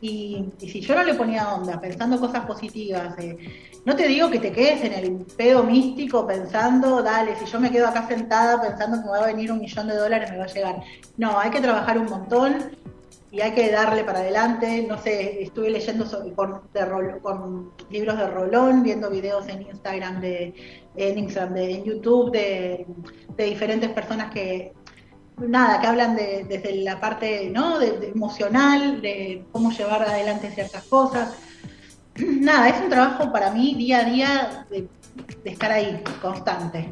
Y, 0.00 0.44
si 0.58 0.80
yo 0.80 0.94
no 0.94 1.02
le 1.02 1.14
ponía 1.14 1.54
onda, 1.54 1.80
pensando 1.80 2.20
cosas 2.20 2.44
positivas, 2.44 3.18
eh, 3.18 3.36
no 3.84 3.96
te 3.96 4.06
digo 4.06 4.30
que 4.30 4.38
te 4.38 4.52
quedes 4.52 4.84
en 4.84 4.92
el 4.92 5.26
pedo 5.36 5.64
místico 5.64 6.26
pensando, 6.26 7.02
dale, 7.02 7.34
si 7.36 7.46
yo 7.46 7.58
me 7.58 7.70
quedo 7.70 7.88
acá 7.88 8.06
sentada 8.06 8.60
pensando 8.60 8.98
que 8.98 9.04
me 9.04 9.10
va 9.10 9.24
a 9.24 9.26
venir 9.26 9.50
un 9.50 9.58
millón 9.58 9.88
de 9.88 9.96
dólares, 9.96 10.30
me 10.30 10.38
va 10.38 10.44
a 10.44 10.46
llegar. 10.46 10.80
No, 11.16 11.38
hay 11.38 11.50
que 11.50 11.60
trabajar 11.60 11.98
un 11.98 12.06
montón, 12.06 12.76
y 13.30 13.40
hay 13.40 13.52
que 13.52 13.70
darle 13.70 14.04
para 14.04 14.20
adelante. 14.20 14.84
No 14.88 14.98
sé, 14.98 15.42
estuve 15.42 15.70
leyendo 15.70 16.06
sobre, 16.06 16.32
con, 16.32 16.62
con 17.22 17.72
libros 17.90 18.16
de 18.16 18.26
Rolón, 18.26 18.82
viendo 18.82 19.10
videos 19.10 19.48
en 19.48 19.62
Instagram, 19.62 20.20
de, 20.20 20.54
en 20.96 21.18
Instagram, 21.18 21.54
de, 21.54 21.74
en 21.74 21.84
YouTube, 21.84 22.32
de, 22.32 22.86
diferentes 23.36 23.90
personas 23.90 24.32
que, 24.32 24.72
nada, 25.38 25.80
que 25.80 25.86
hablan 25.86 26.16
de, 26.16 26.44
desde 26.48 26.76
la 26.76 27.00
parte 27.00 27.50
¿no? 27.50 27.78
de, 27.78 28.08
emocional, 28.14 29.00
de 29.02 29.44
cómo 29.52 29.70
llevar 29.72 30.02
adelante 30.02 30.50
ciertas 30.50 30.84
cosas. 30.84 31.36
Nada, 32.16 32.68
es 32.68 32.80
un 32.80 32.88
trabajo 32.88 33.30
para 33.30 33.50
mí 33.50 33.74
día 33.74 33.98
a 33.98 34.04
día 34.04 34.66
de, 34.70 34.88
estar 35.44 35.70
ahí, 35.70 36.02
constante. 36.22 36.90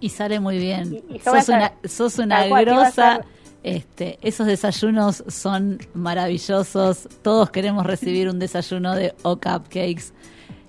Y 0.00 0.08
sale 0.08 0.40
muy 0.40 0.58
bien. 0.58 1.02
sos, 1.22 1.48
una, 1.48 1.72
sos 1.84 2.18
una 2.18 2.46
grosa 2.46 3.24
este, 3.64 4.18
esos 4.22 4.46
desayunos 4.46 5.24
son 5.26 5.78
maravillosos. 5.94 7.08
Todos 7.22 7.50
queremos 7.50 7.86
recibir 7.86 8.28
un 8.28 8.38
desayuno 8.38 8.94
de 8.94 9.14
O 9.22 9.36
Cupcakes. 9.36 10.12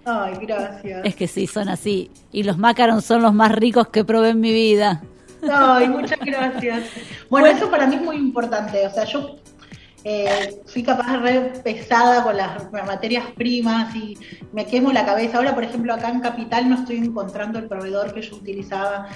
Ay, 0.06 0.34
gracias. 0.42 1.02
Es 1.04 1.16
que 1.16 1.28
sí, 1.28 1.46
son 1.46 1.68
así. 1.68 2.10
Y 2.32 2.44
los 2.44 2.58
macarons 2.58 3.04
son 3.04 3.22
los 3.22 3.34
más 3.34 3.52
ricos 3.52 3.90
que 3.90 4.06
probé 4.06 4.30
en 4.30 4.40
mi 4.40 4.54
vida. 4.54 5.04
Ay, 5.52 5.90
muchas 5.90 6.20
gracias. 6.20 6.84
Bueno, 7.30 7.48
eso 7.48 7.70
para 7.70 7.86
mí 7.86 7.96
es 7.96 8.02
muy 8.02 8.16
importante. 8.16 8.88
O 8.88 8.90
sea, 8.90 9.04
yo 9.04 9.36
eh, 10.06 10.62
fui 10.68 10.84
capaz 10.84 11.12
de 11.12 11.18
re 11.18 11.42
pesada 11.64 12.24
con 12.24 12.38
las 12.38 12.72
materias 12.72 13.26
primas 13.36 13.96
y 13.96 14.18
me 14.54 14.66
quemo 14.66 14.94
la 14.94 15.06
cabeza. 15.06 15.38
Ahora, 15.38 15.54
por 15.54 15.64
ejemplo, 15.64 15.94
acá 15.94 16.10
en 16.10 16.22
Capital 16.22 16.70
no 16.70 16.76
estoy 16.76 16.98
encontrando 16.98 17.60
el 17.60 17.68
proveedor 17.68 18.14
que 18.14 18.22
yo 18.22 18.36
utilizaba 18.36 19.08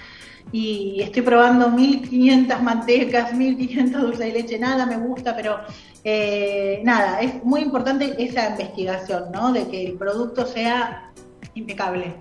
y 0.52 1.02
estoy 1.02 1.22
probando 1.22 1.70
1500 1.70 2.62
mantecas, 2.64 3.34
1500 3.34 4.02
dulce 4.02 4.24
de 4.26 4.32
leche, 4.32 4.60
nada 4.60 4.86
me 4.86 4.98
gusta, 4.98 5.36
pero 5.36 5.58
eh, 6.04 6.82
nada, 6.84 7.22
es 7.22 7.44
muy 7.44 7.62
importante 7.62 8.16
esa 8.18 8.50
investigación, 8.50 9.26
¿no? 9.32 9.52
De 9.52 9.68
que 9.68 9.86
el 9.86 9.94
producto 9.94 10.46
sea 10.46 11.12
impecable. 11.54 12.16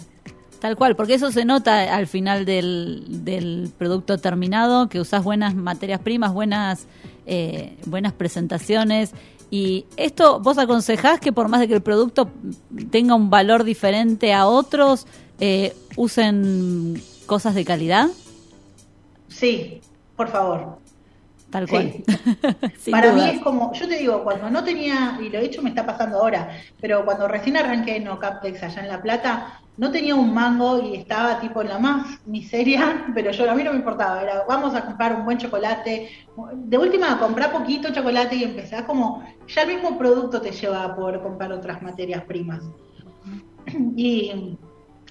Tal 0.60 0.76
cual, 0.76 0.96
porque 0.96 1.14
eso 1.14 1.30
se 1.30 1.44
nota 1.44 1.94
al 1.94 2.08
final 2.08 2.44
del, 2.44 3.24
del 3.24 3.70
producto 3.78 4.18
terminado, 4.18 4.88
que 4.88 5.00
usas 5.00 5.22
buenas 5.22 5.54
materias 5.54 6.00
primas, 6.00 6.32
buenas, 6.32 6.86
eh, 7.26 7.76
buenas 7.86 8.12
presentaciones. 8.12 9.12
Y 9.50 9.86
esto 9.96 10.40
vos 10.40 10.58
aconsejás 10.58 11.20
que 11.20 11.32
por 11.32 11.48
más 11.48 11.60
de 11.60 11.68
que 11.68 11.74
el 11.74 11.80
producto 11.80 12.28
tenga 12.90 13.14
un 13.14 13.30
valor 13.30 13.62
diferente 13.62 14.34
a 14.34 14.46
otros, 14.46 15.06
eh, 15.38 15.74
usen 15.96 17.00
cosas 17.28 17.54
de 17.54 17.64
calidad? 17.64 18.08
Sí, 19.28 19.80
por 20.16 20.28
favor. 20.28 20.78
Tal 21.50 21.68
cual. 21.68 21.92
Para 22.90 23.12
mí 23.12 23.22
es 23.22 23.40
como, 23.40 23.72
yo 23.72 23.86
te 23.86 23.98
digo, 23.98 24.24
cuando 24.24 24.50
no 24.50 24.64
tenía, 24.64 25.18
y 25.22 25.28
lo 25.28 25.38
he 25.38 25.44
hecho 25.44 25.62
me 25.62 25.70
está 25.70 25.86
pasando 25.86 26.18
ahora, 26.18 26.50
pero 26.80 27.04
cuando 27.04 27.28
recién 27.28 27.56
arranqué 27.56 27.96
en 27.96 28.08
Ocaptex 28.08 28.62
allá 28.62 28.82
en 28.82 28.88
La 28.88 29.00
Plata, 29.00 29.60
no 29.76 29.90
tenía 29.90 30.14
un 30.14 30.34
mango 30.34 30.82
y 30.82 30.96
estaba 30.96 31.38
tipo 31.38 31.62
en 31.62 31.68
la 31.68 31.78
más 31.78 32.18
miseria, 32.26 33.06
pero 33.14 33.30
yo 33.30 33.50
a 33.50 33.54
mí 33.54 33.62
no 33.62 33.72
me 33.72 33.78
importaba, 33.78 34.22
era 34.22 34.44
vamos 34.48 34.74
a 34.74 34.84
comprar 34.84 35.14
un 35.14 35.24
buen 35.24 35.38
chocolate, 35.38 36.10
de 36.54 36.78
última 36.78 37.18
comprar 37.18 37.52
poquito 37.52 37.92
chocolate 37.92 38.36
y 38.36 38.44
empezar 38.44 38.86
como, 38.86 39.22
ya 39.46 39.62
el 39.62 39.68
mismo 39.68 39.96
producto 39.96 40.40
te 40.40 40.50
lleva 40.50 40.82
a 40.82 40.96
poder 40.96 41.20
comprar 41.20 41.52
otras 41.52 41.80
materias 41.82 42.24
primas. 42.24 42.64
Y 43.96 44.56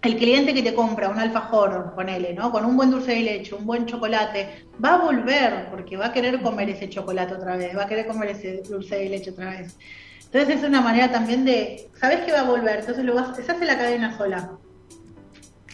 el 0.03 0.15
cliente 0.17 0.53
que 0.53 0.61
te 0.61 0.75
compra 0.75 1.09
un 1.09 1.19
alfajor, 1.19 1.93
ponele, 1.95 2.33
¿no? 2.33 2.51
Con 2.51 2.65
un 2.65 2.77
buen 2.77 2.91
dulce 2.91 3.13
de 3.13 3.21
leche, 3.21 3.55
un 3.55 3.65
buen 3.65 3.85
chocolate, 3.85 4.67
va 4.83 4.95
a 4.95 4.97
volver 4.97 5.69
porque 5.71 5.97
va 5.97 6.07
a 6.07 6.13
querer 6.13 6.41
comer 6.41 6.69
ese 6.69 6.89
chocolate 6.89 7.33
otra 7.33 7.57
vez, 7.57 7.75
va 7.75 7.83
a 7.83 7.87
querer 7.87 8.05
comer 8.05 8.29
ese 8.29 8.61
dulce 8.69 8.95
de 8.95 9.09
leche 9.09 9.31
otra 9.31 9.49
vez. 9.49 9.77
Entonces 10.25 10.57
es 10.57 10.63
una 10.63 10.81
manera 10.81 11.11
también 11.11 11.45
de, 11.45 11.89
¿sabes 11.99 12.21
que 12.21 12.31
va 12.31 12.41
a 12.41 12.43
volver? 12.43 12.79
Entonces 12.81 13.03
lo 13.03 13.15
vas, 13.15 13.35
se 13.35 13.51
hace 13.51 13.65
la 13.65 13.77
cadena 13.77 14.15
sola. 14.17 14.51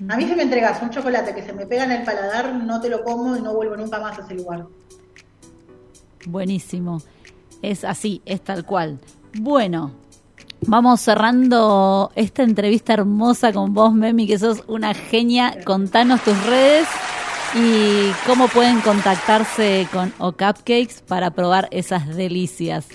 A 0.10 0.18
mí 0.18 0.28
si 0.28 0.36
me 0.36 0.44
entregas 0.44 0.82
un 0.82 0.90
chocolate 0.90 1.36
que 1.36 1.44
se 1.44 1.54
me 1.54 1.66
pega 1.66 1.84
en 1.84 1.92
el 1.92 2.04
paladar, 2.04 2.56
no 2.56 2.80
te 2.80 2.90
lo 2.90 3.04
como 3.04 3.36
y 3.36 3.42
no 3.42 3.54
vuelvo 3.54 3.76
nunca 3.76 4.00
más 4.00 4.18
a 4.18 4.22
ese 4.22 4.36
lugar. 4.36 4.66
Buenísimo. 6.26 7.02
Es 7.62 7.84
así, 7.84 8.22
es 8.26 8.42
tal 8.42 8.66
cual. 8.66 9.00
Bueno, 9.40 9.92
Vamos 10.68 11.02
cerrando 11.02 12.12
esta 12.16 12.44
entrevista 12.44 12.94
hermosa 12.94 13.52
con 13.52 13.74
vos, 13.74 13.94
Memi, 13.94 14.28
que 14.28 14.40
sos 14.40 14.64
una 14.68 14.94
genia. 14.94 15.58
Contanos 15.64 16.22
tus 16.22 16.46
redes. 16.46 16.88
¿Y 17.56 18.12
cómo 18.26 18.48
pueden 18.48 18.82
contactarse 18.82 19.88
con 19.92 20.12
O 20.18 20.32
Cupcakes 20.32 21.04
para 21.08 21.32
probar 21.32 21.68
esas 21.72 22.16
delicias? 22.16 22.88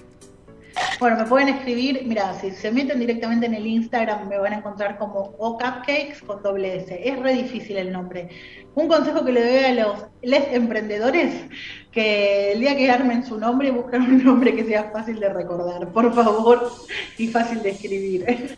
Bueno, 1.01 1.17
me 1.17 1.25
pueden 1.25 1.49
escribir, 1.49 2.03
mira, 2.07 2.35
si 2.41 2.51
se 2.51 2.71
meten 2.73 2.99
directamente 2.99 3.47
en 3.47 3.55
el 3.55 3.67
Instagram 3.67 4.29
me 4.29 4.39
van 4.39 4.53
a 4.53 4.57
encontrar 4.59 4.99
como 4.99 5.35
O 5.39 5.57
Cupcakes 5.57 6.23
con 6.27 6.43
doble 6.43 6.77
S. 6.77 7.01
Es 7.09 7.19
re 7.19 7.35
difícil 7.35 7.77
el 7.77 7.93
nombre. 7.93 8.29
Un 8.75 8.89
consejo 8.89 9.25
que 9.25 9.33
le 9.33 9.41
doy 9.41 9.65
a 9.65 9.87
los 9.87 10.05
les 10.23 10.53
emprendedores, 10.53 11.35
que 11.93 12.53
el 12.53 12.61
día 12.61 12.77
que 12.77 12.91
armen 12.91 13.25
su 13.25 13.39
nombre, 13.39 13.71
busquen 13.71 14.03
un 14.03 14.25
nombre 14.25 14.55
que 14.55 14.65
sea 14.65 14.91
fácil 14.91 15.21
de 15.21 15.29
recordar, 15.29 15.93
por 15.93 16.13
favor, 16.15 16.71
y 17.17 17.29
fácil 17.29 17.63
de 17.63 17.71
escribir. 17.71 18.57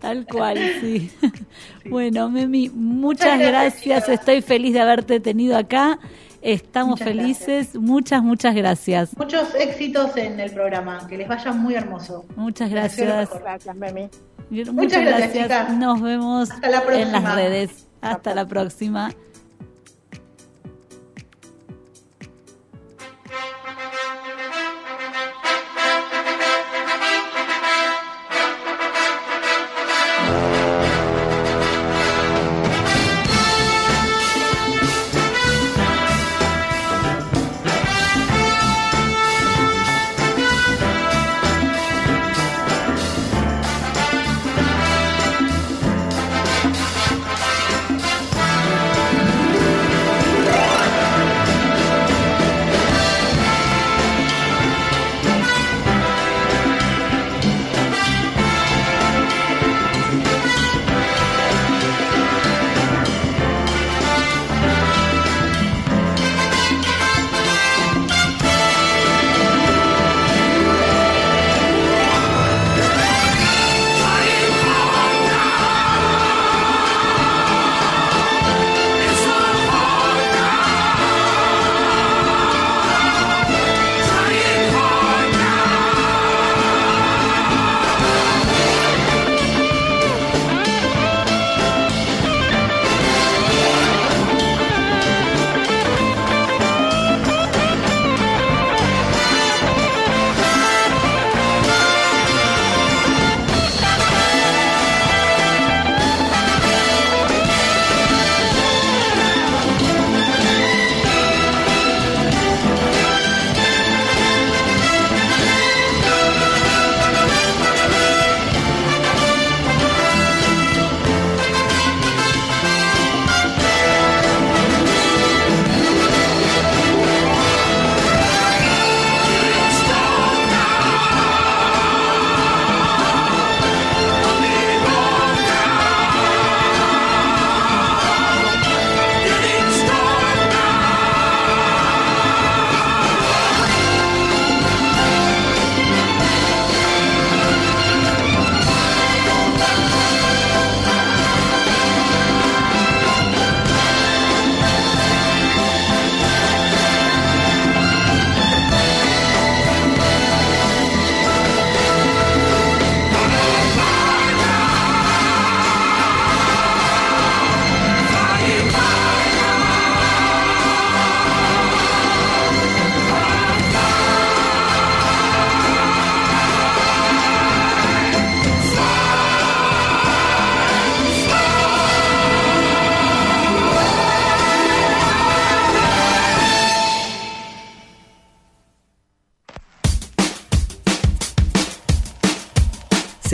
Tal 0.00 0.26
cual, 0.26 0.58
sí. 0.80 1.10
Bueno, 1.84 2.30
Memi, 2.30 2.70
muchas 2.70 3.38
gracias. 3.38 4.08
Estoy 4.08 4.42
feliz 4.42 4.72
de 4.74 4.80
haberte 4.80 5.20
tenido 5.20 5.56
acá. 5.56 5.98
Estamos 6.42 7.00
Muchas 7.00 7.08
felices. 7.08 7.74
Muchas, 7.74 8.22
muchas 8.22 8.54
gracias. 8.54 9.16
Muchos 9.16 9.54
éxitos 9.54 10.16
en 10.16 10.40
el 10.40 10.50
programa, 10.52 11.06
que 11.08 11.18
les 11.18 11.28
vaya 11.28 11.52
muy 11.52 11.74
hermoso. 11.74 12.24
Muchas 12.36 12.70
gracias. 12.70 13.30
Memi. 13.74 14.08
Muchas, 14.72 15.04
gracias. 15.04 15.70
Nos 15.76 16.00
vemos 16.00 16.50
Hasta 16.50 16.70
la 16.70 16.82
en 16.92 17.12
las 17.12 17.34
redes. 17.34 17.86
Hasta 18.00 18.34
la 18.34 18.46
próxima. 18.46 19.10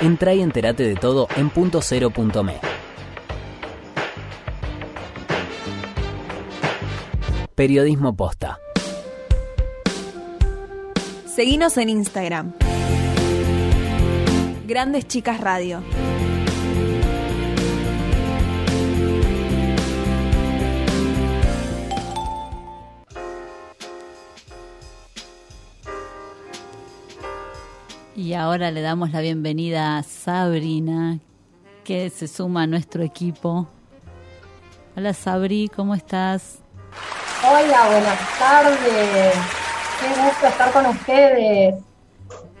Entra 0.00 0.32
y 0.32 0.42
entérate 0.42 0.84
de 0.84 0.94
todo 0.94 1.26
en 1.36 1.50
punto 1.50 1.80
.me. 2.44 2.60
Periodismo 7.56 8.14
Posta. 8.14 8.60
Seguinos 11.26 11.76
en 11.78 11.88
Instagram. 11.88 12.52
Grandes 14.68 15.08
Chicas 15.08 15.40
Radio. 15.40 15.82
Y 28.18 28.34
ahora 28.34 28.72
le 28.72 28.82
damos 28.82 29.12
la 29.12 29.20
bienvenida 29.20 29.96
a 29.96 30.02
Sabrina, 30.02 31.20
que 31.84 32.10
se 32.10 32.26
suma 32.26 32.62
a 32.62 32.66
nuestro 32.66 33.04
equipo. 33.04 33.68
Hola 34.96 35.14
Sabri, 35.14 35.68
¿cómo 35.68 35.94
estás? 35.94 36.58
Hola, 37.44 37.86
buenas 37.86 38.38
tardes. 38.40 39.34
Qué 40.00 40.20
gusto 40.20 40.46
estar 40.48 40.72
con 40.72 40.86
ustedes. 40.86 41.76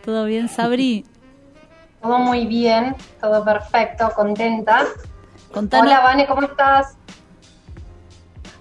¿Todo 0.04 0.26
bien, 0.26 0.48
Sabri? 0.48 1.04
Todo 2.02 2.20
muy 2.20 2.46
bien, 2.46 2.94
todo 3.20 3.44
perfecto, 3.44 4.12
contenta. 4.14 4.84
Contanos, 5.52 5.88
Hola, 5.88 6.00
Vane, 6.04 6.26
¿cómo 6.28 6.42
estás? 6.42 6.96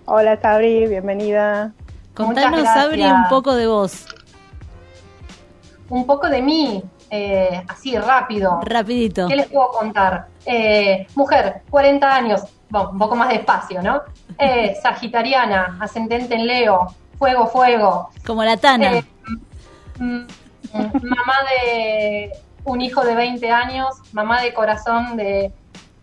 Hola 0.05 0.41
Sabri, 0.41 0.87
bienvenida. 0.87 1.73
contanos 2.15 2.63
Sabri, 2.63 3.03
un 3.03 3.27
poco 3.29 3.53
de 3.53 3.67
vos, 3.67 4.07
Un 5.89 6.05
poco 6.05 6.29
de 6.29 6.41
mí, 6.41 6.83
eh, 7.09 7.63
así 7.67 7.97
rápido. 7.97 8.59
rapidito. 8.63 9.27
¿Qué 9.27 9.35
les 9.35 9.47
puedo 9.47 9.69
contar? 9.69 10.27
Eh, 10.45 11.07
mujer, 11.15 11.61
40 11.69 12.15
años, 12.15 12.41
bueno, 12.69 12.89
un 12.91 12.99
poco 12.99 13.15
más 13.15 13.29
despacio, 13.29 13.81
¿no? 13.81 14.01
Eh, 14.37 14.75
sagitariana, 14.81 15.77
ascendente 15.79 16.35
en 16.35 16.47
Leo, 16.47 16.87
fuego, 17.17 17.47
fuego. 17.47 18.09
Como 18.25 18.43
la 18.43 18.57
Tana. 18.57 18.97
Eh, 18.97 19.03
mm, 19.99 20.19
mm, 20.73 20.91
mamá 21.03 21.35
de 21.49 22.31
un 22.65 22.81
hijo 22.81 23.03
de 23.03 23.15
20 23.15 23.49
años, 23.49 23.95
mamá 24.11 24.41
de 24.41 24.53
corazón 24.53 25.15
de 25.15 25.53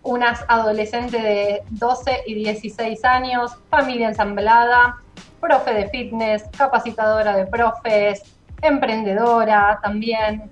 unas 0.03 0.45
adolescentes 0.49 1.23
de 1.23 1.63
12 1.71 2.23
y 2.27 2.35
16 2.35 3.05
años, 3.05 3.53
familia 3.71 4.09
ensamblada, 4.09 4.97
profe 5.41 5.75
de 5.75 5.89
fitness, 5.89 6.45
capacitadora 6.57 7.37
de 7.37 7.47
profes, 7.47 8.23
emprendedora 8.69 9.79
también, 9.83 10.51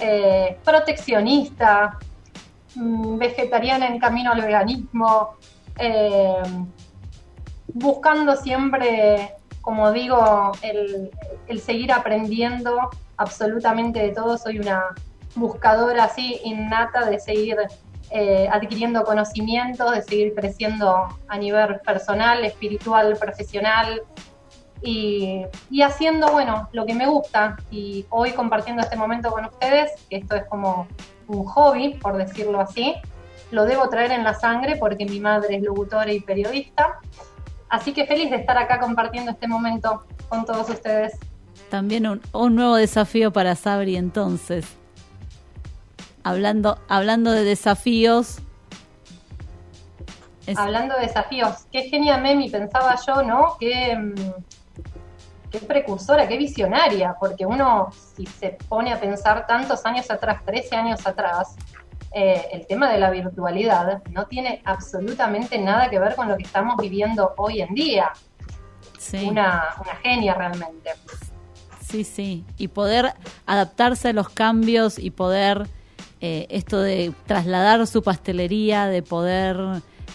eh, 0.00 0.58
proteccionista, 0.64 1.98
mm, 2.74 3.18
vegetariana 3.18 3.86
en 3.86 3.98
camino 3.98 4.32
al 4.32 4.40
veganismo, 4.40 5.36
eh, 5.78 6.42
buscando 7.72 8.36
siempre, 8.36 9.34
como 9.60 9.92
digo, 9.92 10.52
el, 10.62 11.10
seguir 11.60 11.92
aprendiendo 11.92 12.90
absolutamente 13.16 14.00
de 14.00 14.08
todo. 14.10 14.36
Soy 14.38 14.58
una 14.58 14.86
buscadora 15.34 16.04
así 16.04 16.40
innata 16.44 17.06
de 17.06 17.18
seguir 17.18 17.56
eh, 18.10 18.48
adquiriendo 18.50 19.04
conocimientos, 19.04 19.92
de 19.92 20.02
seguir 20.02 20.34
creciendo 20.34 21.08
a 21.28 21.38
nivel 21.38 21.80
personal, 21.80 22.44
espiritual, 22.44 23.16
profesional 23.18 24.02
y, 24.84 25.44
y 25.70 25.82
haciendo, 25.82 26.30
bueno, 26.30 26.68
lo 26.72 26.84
que 26.86 26.94
me 26.94 27.06
gusta. 27.06 27.56
Y 27.70 28.04
hoy 28.10 28.32
compartiendo 28.32 28.82
este 28.82 28.96
momento 28.96 29.30
con 29.30 29.44
ustedes, 29.46 29.90
que 30.10 30.16
esto 30.16 30.36
es 30.36 30.44
como 30.44 30.86
un 31.26 31.44
hobby, 31.46 31.94
por 31.94 32.16
decirlo 32.16 32.60
así, 32.60 32.94
lo 33.50 33.64
debo 33.64 33.88
traer 33.88 34.12
en 34.12 34.24
la 34.24 34.34
sangre 34.34 34.76
porque 34.76 35.06
mi 35.06 35.20
madre 35.20 35.56
es 35.56 35.62
locutora 35.62 36.12
y 36.12 36.20
periodista. 36.20 36.98
Así 37.68 37.92
que 37.92 38.06
feliz 38.06 38.30
de 38.30 38.36
estar 38.36 38.58
acá 38.58 38.78
compartiendo 38.78 39.30
este 39.30 39.48
momento 39.48 40.04
con 40.28 40.44
todos 40.44 40.68
ustedes. 40.68 41.14
También 41.70 42.06
un, 42.06 42.20
un 42.32 42.54
nuevo 42.54 42.76
desafío 42.76 43.32
para 43.32 43.56
Sabri 43.56 43.96
entonces. 43.96 44.66
Hablando, 46.22 46.78
hablando 46.88 47.32
de 47.32 47.42
desafíos. 47.44 48.38
es- 50.46 50.58
Hablando 50.58 50.94
de 50.96 51.02
desafíos, 51.06 51.66
qué 51.72 51.82
genia 51.88 52.18
Memi, 52.18 52.50
pensaba 52.50 52.96
yo, 53.06 53.22
¿no? 53.22 53.56
Qué, 53.58 53.96
mm, 53.96 54.14
qué 55.60 55.66
precursora, 55.66 56.26
qué 56.26 56.36
visionaria, 56.36 57.14
porque 57.18 57.46
uno, 57.46 57.90
si 58.16 58.26
se 58.26 58.58
pone 58.68 58.92
a 58.92 59.00
pensar 59.00 59.46
tantos 59.46 59.86
años 59.86 60.10
atrás, 60.10 60.44
13 60.44 60.74
años 60.74 61.06
atrás, 61.06 61.54
eh, 62.12 62.48
el 62.52 62.66
tema 62.66 62.90
de 62.90 62.98
la 62.98 63.10
virtualidad 63.10 64.02
no 64.10 64.26
tiene 64.26 64.62
absolutamente 64.64 65.58
nada 65.58 65.88
que 65.90 65.98
ver 65.98 66.16
con 66.16 66.28
lo 66.28 66.36
que 66.36 66.42
estamos 66.42 66.76
viviendo 66.76 67.34
hoy 67.36 67.60
en 67.60 67.74
día. 67.74 68.10
sí. 68.98 69.28
Una, 69.28 69.74
una 69.80 69.94
genia 70.02 70.34
realmente. 70.34 70.90
Sí, 71.80 72.02
sí. 72.02 72.44
Y 72.58 72.68
poder 72.68 73.14
adaptarse 73.46 74.08
a 74.08 74.12
los 74.12 74.28
cambios 74.28 74.98
y 74.98 75.10
poder 75.10 75.68
eh, 76.20 76.46
esto 76.50 76.80
de 76.80 77.12
trasladar 77.26 77.86
su 77.86 78.02
pastelería, 78.02 78.86
de 78.86 79.02
poder 79.02 79.56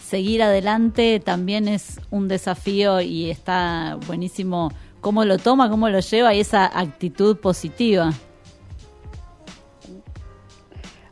seguir 0.03 0.43
adelante, 0.43 1.21
también 1.23 1.67
es 1.69 2.01
un 2.09 2.27
desafío 2.27 2.99
y 2.99 3.29
está 3.29 3.97
buenísimo 4.07 4.71
cómo 5.01 5.23
lo 5.25 5.37
toma, 5.37 5.69
cómo 5.69 5.89
lo 5.89 5.99
lleva 5.99 6.33
y 6.33 6.39
esa 6.41 6.65
actitud 6.65 7.37
positiva. 7.37 8.11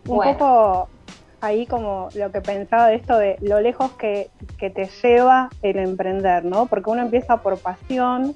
Un 0.07 0.15
Bueno. 0.17 0.31
poco 0.37 0.89
ahí 1.41 1.65
como 1.67 2.09
lo 2.15 2.31
que 2.31 2.41
pensaba 2.41 2.87
de 2.87 2.95
esto 2.95 3.17
de 3.17 3.37
lo 3.41 3.59
lejos 3.59 3.91
que, 3.93 4.29
que 4.57 4.69
te 4.69 4.89
lleva 5.03 5.49
el 5.61 5.77
emprender, 5.77 6.45
¿no? 6.45 6.65
Porque 6.65 6.89
uno 6.89 7.01
empieza 7.01 7.37
por 7.37 7.57
pasión 7.59 8.35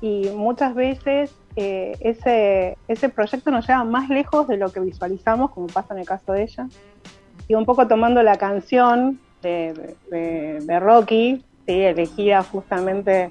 y 0.00 0.28
muchas 0.30 0.74
veces 0.74 1.30
eh, 1.56 1.96
ese, 2.00 2.76
ese 2.88 3.08
proyecto 3.08 3.50
nos 3.50 3.66
lleva 3.66 3.84
más 3.84 4.08
lejos 4.08 4.48
de 4.48 4.56
lo 4.56 4.72
que 4.72 4.80
visualizamos, 4.80 5.50
como 5.52 5.66
pasa 5.68 5.94
en 5.94 6.00
el 6.00 6.06
caso 6.06 6.32
de 6.32 6.42
ella. 6.42 6.66
Y 7.46 7.54
un 7.54 7.64
poco 7.64 7.86
tomando 7.86 8.22
la 8.22 8.36
canción 8.36 9.20
de, 9.42 9.94
de- 10.10 10.58
de 10.60 10.80
Rocky, 10.80 11.44
¿sí? 11.66 11.72
elegida 11.82 12.42
justamente 12.42 13.30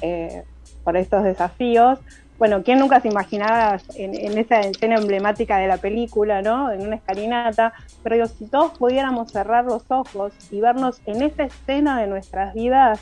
eh, 0.00 0.44
por 0.84 0.96
estos 0.96 1.24
desafíos. 1.24 1.98
Bueno, 2.38 2.62
¿quién 2.64 2.80
nunca 2.80 3.00
se 3.00 3.08
imaginaba 3.08 3.78
en, 3.94 4.36
esa 4.36 4.60
escena 4.60 4.96
emblemática 4.96 5.58
de 5.58 5.68
la 5.68 5.76
película, 5.76 6.42
¿no? 6.42 6.72
En 6.72 6.80
una 6.82 6.96
escalinata. 6.96 7.72
Pero 8.02 8.16
digo, 8.16 8.26
si 8.26 8.46
todos 8.46 8.76
pudiéramos 8.78 9.30
cerrar 9.30 9.64
los 9.64 9.84
ojos 9.88 10.32
y 10.50 10.60
vernos 10.60 11.00
en 11.06 11.22
esa 11.22 11.44
escena 11.44 12.00
de 12.00 12.08
nuestras 12.08 12.52
vidas 12.54 13.00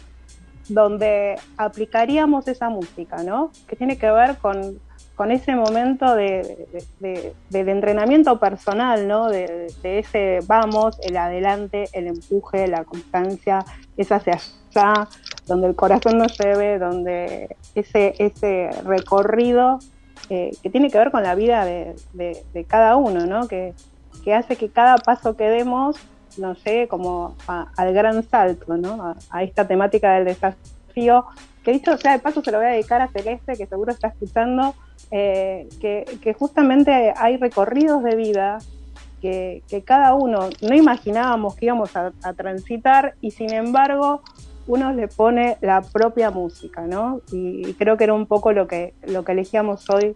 donde 0.69 1.37
aplicaríamos 1.57 2.49
esa 2.49 2.69
música, 2.69 3.23
¿no? 3.23 3.51
Que 3.67 3.77
tiene 3.77 3.97
que 3.97 4.11
ver 4.11 4.37
con, 4.37 4.79
con 5.21 5.33
ese 5.33 5.55
momento 5.55 6.15
de, 6.15 6.67
de- 6.73 6.85
de- 6.99 7.35
del 7.51 7.69
entrenamiento 7.69 8.39
personal, 8.41 9.07
¿no? 9.07 9.29
De, 9.29 9.67
ese 9.83 10.39
vamos, 10.47 10.99
el 11.03 11.15
adelante, 11.19 11.91
el 11.93 12.07
empuje, 12.07 12.67
la 12.67 12.85
constancia, 12.85 13.63
es 13.99 14.11
hacia 14.11 14.39
allá, 14.75 15.09
donde 15.47 15.67
el 15.69 15.75
corazón 15.77 16.17
nos 16.17 16.39
lleve, 16.39 16.79
donde 16.79 17.55
ese, 17.75 18.15
ese 18.19 18.71
recorrido 18.83 19.79
eh, 20.31 20.53
que 20.63 20.71
tiene 20.71 20.89
que 20.91 20.97
ver 20.97 21.11
con 21.11 21.23
la 21.23 21.35
vida 21.35 21.67
de, 21.67 21.95
cada 22.67 22.97
uno, 22.97 23.27
¿no? 23.27 23.47
Que, 23.47 23.75
que 24.25 24.33
hace 24.33 24.57
que 24.57 24.71
cada 24.71 24.97
paso 24.97 25.37
que 25.37 25.51
demos 25.51 25.97
nos 26.39 26.65
llegue 26.65 26.89
como 26.89 27.37
a- 27.47 27.67
al 27.77 27.93
gran 27.93 28.23
salto, 28.23 28.79
¿no? 28.79 29.17
A 29.29 29.43
esta 29.43 29.69
temática 29.69 30.15
del 30.15 30.25
desafío, 30.25 31.27
que 31.65 31.73
dicho 31.73 31.97
sea 31.97 32.13
de 32.13 32.19
paso 32.19 32.43
se 32.43 32.51
lo 32.51 32.59
voy 32.59 32.67
a 32.67 32.71
dedicar 32.71 33.01
a 33.03 33.09
Celeste, 33.09 33.57
que 33.57 33.67
seguro 33.67 33.93
está 33.93 34.09
escuchando, 34.09 34.75
eh, 35.11 35.69
que, 35.81 36.35
justamente 36.39 37.13
hay 37.17 37.37
recorridos 37.37 38.03
de 38.03 38.17
vida 38.17 38.59
que, 39.21 39.63
cada 39.85 40.15
uno 40.15 40.49
no 40.63 40.75
imaginábamos 40.75 41.57
que 41.57 41.67
íbamos 41.67 41.95
a, 41.97 42.13
a 42.23 42.33
transitar 42.33 43.15
y 43.21 43.33
sin 43.33 43.53
embargo 43.53 44.23
uno 44.67 44.93
le 44.93 45.09
pone 45.09 45.57
la 45.61 45.83
propia 45.83 46.31
música, 46.31 46.83
¿no? 46.83 47.21
Y, 47.33 47.69
y 47.69 47.75
creo 47.75 47.97
que 47.97 48.05
era 48.05 48.15
un 48.15 48.27
poco 48.27 48.53
lo 48.53 48.67
que, 48.67 48.95
lo 49.07 49.25
que 49.25 49.33
elegíamos 49.33 49.89
hoy, 49.91 50.15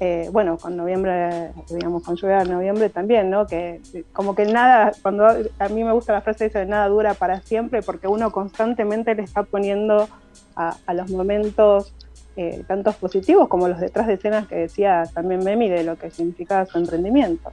eh, 0.00 0.28
bueno, 0.32 0.58
con 0.58 0.76
noviembre, 0.76 1.52
digamos, 1.70 2.02
con 2.02 2.16
lluvia 2.16 2.38
de 2.38 2.50
noviembre 2.50 2.90
también, 2.90 3.30
¿no? 3.30 3.46
Que 3.46 3.80
que 3.92 4.04
como 4.12 4.34
que 4.34 4.44
nada, 4.44 4.92
cuando 5.02 5.26
a 5.26 5.68
mí 5.68 5.84
me 5.84 5.92
gusta 5.92 6.12
la 6.12 6.20
frase 6.20 6.46
esa 6.46 6.60
de 6.60 6.66
nada 6.66 6.88
dura 6.88 7.14
para 7.14 7.40
siempre, 7.40 7.82
porque 7.82 8.08
uno 8.08 8.32
constantemente 8.32 9.14
le 9.14 9.22
está 9.22 9.44
poniendo 9.44 10.08
a, 10.56 10.76
a 10.86 10.94
los 10.94 11.10
momentos 11.10 11.94
eh, 12.36 12.64
tantos 12.66 12.96
positivos 12.96 13.46
como 13.46 13.68
los 13.68 13.78
detrás 13.78 14.08
de 14.08 14.14
escenas 14.14 14.48
que 14.48 14.56
decía 14.56 15.04
también 15.14 15.44
Memi 15.44 15.68
de 15.68 15.84
lo 15.84 15.96
que 15.96 16.10
significaba 16.10 16.66
su 16.66 16.78
emprendimiento. 16.78 17.52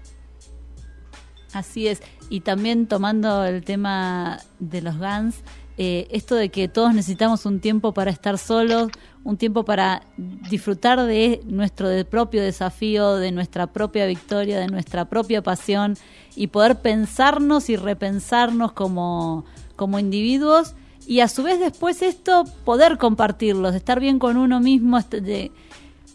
Así 1.53 1.87
es. 1.87 2.01
Y 2.29 2.41
también 2.41 2.87
tomando 2.87 3.43
el 3.43 3.63
tema 3.63 4.39
de 4.59 4.81
los 4.81 4.97
Guns, 4.97 5.43
eh, 5.77 6.07
esto 6.11 6.35
de 6.35 6.49
que 6.49 6.67
todos 6.67 6.93
necesitamos 6.93 7.45
un 7.45 7.59
tiempo 7.59 7.93
para 7.93 8.11
estar 8.11 8.37
solos, 8.37 8.91
un 9.23 9.37
tiempo 9.37 9.65
para 9.65 10.03
disfrutar 10.17 11.05
de 11.05 11.41
nuestro 11.45 11.87
propio 12.09 12.41
desafío, 12.41 13.15
de 13.15 13.31
nuestra 13.31 13.67
propia 13.67 14.05
victoria, 14.05 14.59
de 14.59 14.67
nuestra 14.67 15.05
propia 15.05 15.41
pasión 15.41 15.97
y 16.35 16.47
poder 16.47 16.81
pensarnos 16.81 17.69
y 17.69 17.75
repensarnos 17.75 18.73
como, 18.73 19.45
como 19.75 19.99
individuos 19.99 20.75
y 21.07 21.21
a 21.21 21.27
su 21.27 21.43
vez 21.43 21.59
después 21.59 22.01
esto 22.01 22.43
poder 22.63 22.97
compartirlos, 22.97 23.75
estar 23.75 23.99
bien 23.99 24.19
con 24.19 24.37
uno 24.37 24.59
mismo, 24.59 24.99
de 25.01 25.51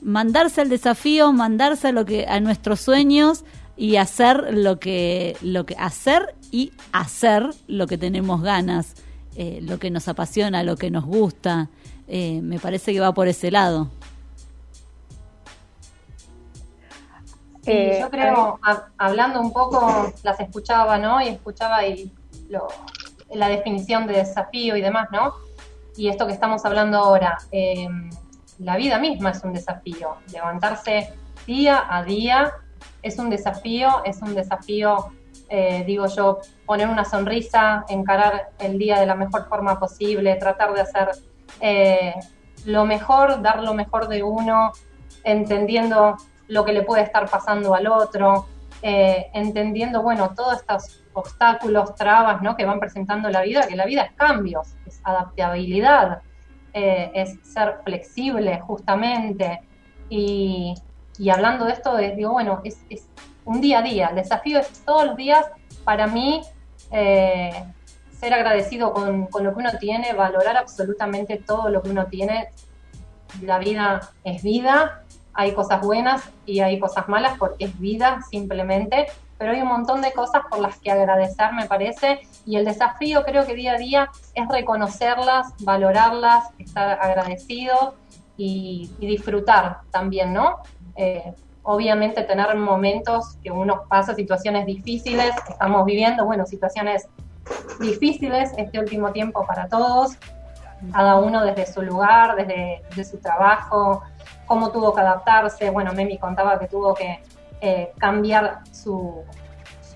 mandarse 0.00 0.60
al 0.60 0.68
desafío, 0.68 1.32
mandarse 1.32 1.88
a 1.88 1.92
lo 1.92 2.04
que 2.04 2.26
a 2.26 2.40
nuestros 2.40 2.80
sueños 2.80 3.44
y 3.76 3.96
hacer 3.96 4.54
lo 4.54 4.78
que 4.78 5.36
lo 5.42 5.66
que 5.66 5.74
hacer 5.74 6.34
y 6.50 6.72
hacer 6.92 7.50
lo 7.66 7.86
que 7.86 7.98
tenemos 7.98 8.42
ganas, 8.42 8.94
eh, 9.36 9.60
lo 9.62 9.78
que 9.78 9.90
nos 9.90 10.08
apasiona, 10.08 10.62
lo 10.62 10.76
que 10.76 10.90
nos 10.90 11.04
gusta. 11.04 11.68
Eh, 12.08 12.40
me 12.42 12.58
parece 12.58 12.92
que 12.92 13.00
va 13.00 13.12
por 13.12 13.28
ese 13.28 13.50
lado. 13.50 13.90
Sí, 17.66 17.72
eh, 17.72 17.98
yo 18.00 18.10
creo, 18.10 18.60
hablando 18.96 19.40
un 19.40 19.52
poco, 19.52 20.12
las 20.22 20.38
escuchaba, 20.38 20.98
¿no? 20.98 21.20
Y 21.20 21.28
escuchaba 21.28 21.84
y 21.84 22.12
lo, 22.48 22.68
la 23.34 23.48
definición 23.48 24.06
de 24.06 24.18
desafío 24.18 24.76
y 24.76 24.80
demás, 24.80 25.08
¿no? 25.10 25.34
Y 25.96 26.08
esto 26.08 26.28
que 26.28 26.32
estamos 26.32 26.64
hablando 26.64 26.98
ahora, 26.98 27.38
eh, 27.50 27.88
la 28.58 28.76
vida 28.76 28.98
misma 28.98 29.30
es 29.30 29.42
un 29.42 29.52
desafío. 29.52 30.16
Levantarse 30.32 31.12
día 31.44 31.84
a 31.88 32.04
día 32.04 32.52
es 33.02 33.18
un 33.18 33.30
desafío, 33.30 34.04
es 34.04 34.22
un 34.22 34.34
desafío, 34.34 35.12
eh, 35.48 35.84
digo 35.86 36.06
yo, 36.06 36.40
poner 36.64 36.88
una 36.88 37.04
sonrisa, 37.04 37.84
encarar 37.88 38.50
el 38.58 38.78
día 38.78 38.98
de 38.98 39.06
la 39.06 39.14
mejor 39.14 39.48
forma 39.48 39.78
posible, 39.78 40.34
tratar 40.36 40.72
de 40.74 40.80
hacer 40.80 41.10
eh, 41.60 42.14
lo 42.64 42.84
mejor, 42.84 43.42
dar 43.42 43.62
lo 43.62 43.74
mejor 43.74 44.08
de 44.08 44.22
uno, 44.22 44.72
entendiendo 45.24 46.16
lo 46.48 46.64
que 46.64 46.72
le 46.72 46.82
puede 46.82 47.02
estar 47.02 47.28
pasando 47.28 47.74
al 47.74 47.86
otro, 47.86 48.46
entendiendo, 48.82 50.00
bueno, 50.00 50.32
todas 50.36 50.60
estas 50.60 51.02
obstáculos, 51.16 51.94
trabas 51.94 52.42
¿no? 52.42 52.56
que 52.56 52.64
van 52.64 52.78
presentando 52.78 53.30
la 53.30 53.42
vida, 53.42 53.66
que 53.66 53.74
la 53.74 53.86
vida 53.86 54.02
es 54.02 54.12
cambios, 54.12 54.76
es 54.86 55.00
adaptabilidad, 55.02 56.20
eh, 56.74 57.10
es 57.14 57.38
ser 57.42 57.78
flexible 57.84 58.60
justamente. 58.60 59.62
Y, 60.10 60.74
hablando 61.32 61.64
de 61.64 61.72
esto, 61.72 61.96
digo, 61.96 62.32
bueno, 62.32 62.60
es, 62.64 62.84
un 63.46 63.60
día 63.60 63.78
a 63.78 63.82
día, 63.82 64.08
el 64.08 64.16
desafío 64.16 64.58
es 64.58 64.68
todos 64.84 65.06
los 65.06 65.16
días 65.16 65.44
para 65.84 66.06
mí 66.06 66.42
eh, 66.90 67.50
ser 68.12 68.34
agradecido 68.34 68.92
con, 68.92 69.26
con 69.26 69.44
lo 69.44 69.54
que 69.54 69.60
uno 69.60 69.70
tiene, 69.78 70.12
valorar 70.12 70.56
absolutamente 70.56 71.36
todo 71.38 71.70
lo 71.70 71.82
que 71.82 71.90
uno 71.90 72.06
tiene. 72.06 72.50
La 73.42 73.58
vida 73.58 74.10
es 74.24 74.42
vida, 74.42 75.02
hay 75.32 75.52
cosas 75.52 75.80
buenas 75.80 76.22
y 76.46 76.60
hay 76.60 76.80
cosas 76.80 77.08
malas 77.08 77.38
porque 77.38 77.66
es 77.66 77.78
vida 77.78 78.20
simplemente, 78.30 79.06
pero 79.38 79.52
hay 79.52 79.60
un 79.60 79.68
montón 79.68 80.00
de 80.00 80.12
cosas 80.12 80.42
por 80.48 80.60
las 80.60 80.78
que 80.78 80.90
agradecer, 80.90 81.52
me 81.52 81.66
parece, 81.66 82.20
y 82.46 82.56
el 82.56 82.64
desafío 82.64 83.22
creo 83.22 83.46
que 83.46 83.54
día 83.54 83.74
a 83.74 83.78
día 83.78 84.10
es 84.34 84.48
reconocerlas, 84.48 85.52
valorarlas, 85.60 86.48
estar 86.58 86.98
agradecido 87.00 87.94
y, 88.36 88.90
disfrutar 88.98 89.80
también, 89.90 90.32
¿no? 90.32 90.56
Eh, 90.96 91.34
obviamente 91.66 92.22
tener 92.22 92.54
momentos 92.56 93.38
que 93.42 93.50
uno 93.50 93.82
pasa 93.88 94.14
situaciones 94.14 94.66
difíciles, 94.66 95.34
estamos 95.48 95.84
viviendo, 95.84 96.24
bueno, 96.24 96.46
situaciones 96.46 97.08
difíciles 97.80 98.52
este 98.56 98.78
último 98.78 99.10
tiempo 99.10 99.44
para 99.44 99.68
todos, 99.68 100.16
cada 100.92 101.16
uno 101.16 101.44
desde 101.44 101.66
su 101.66 101.82
lugar, 101.82 102.36
desde, 102.36 103.04
su 103.04 103.18
trabajo, 103.18 104.02
cómo 104.46 104.70
tuvo 104.70 104.94
que 104.94 105.00
adaptarse, 105.00 105.70
bueno, 105.70 105.92
Memi 105.92 106.18
contaba 106.18 106.56
que 106.56 106.68
tuvo 106.68 106.94
que 106.94 107.20
eh, 107.60 107.92
cambiar 107.98 108.60
su, 108.70 109.24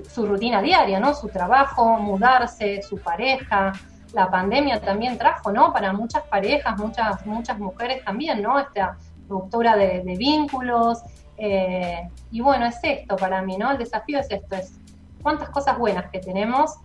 su, 0.08 0.26
rutina 0.26 0.60
diaria, 0.60 0.98
¿no? 0.98 1.14
Su 1.14 1.28
trabajo, 1.28 1.98
mudarse, 1.98 2.82
su 2.82 2.98
pareja. 2.98 3.72
La 4.12 4.28
pandemia 4.28 4.80
también 4.80 5.16
trajo, 5.18 5.52
¿no? 5.52 5.72
Para 5.72 5.92
muchas 5.92 6.24
parejas, 6.24 6.76
muchas, 6.78 7.24
muchas 7.26 7.58
mujeres 7.60 8.04
también, 8.04 8.42
¿no? 8.42 8.58
Esta 8.58 8.96
ruptura 9.30 9.76
de, 9.76 10.02
vínculos. 10.18 10.98
Eh, 11.43 12.07
y 12.30 12.43
bueno, 12.43 12.66
es 12.66 12.78
esto 12.82 13.16
para 13.16 13.41
mí, 13.41 13.57
¿no? 13.57 13.70
El 13.72 13.78
desafío 13.78 14.18
es 14.20 14.30
esto, 14.30 14.57
es 14.57 14.78
cuántas 15.22 15.49
cosas 15.49 15.78
buenas 15.78 16.11
que 16.11 16.18
tenemos 16.18 16.76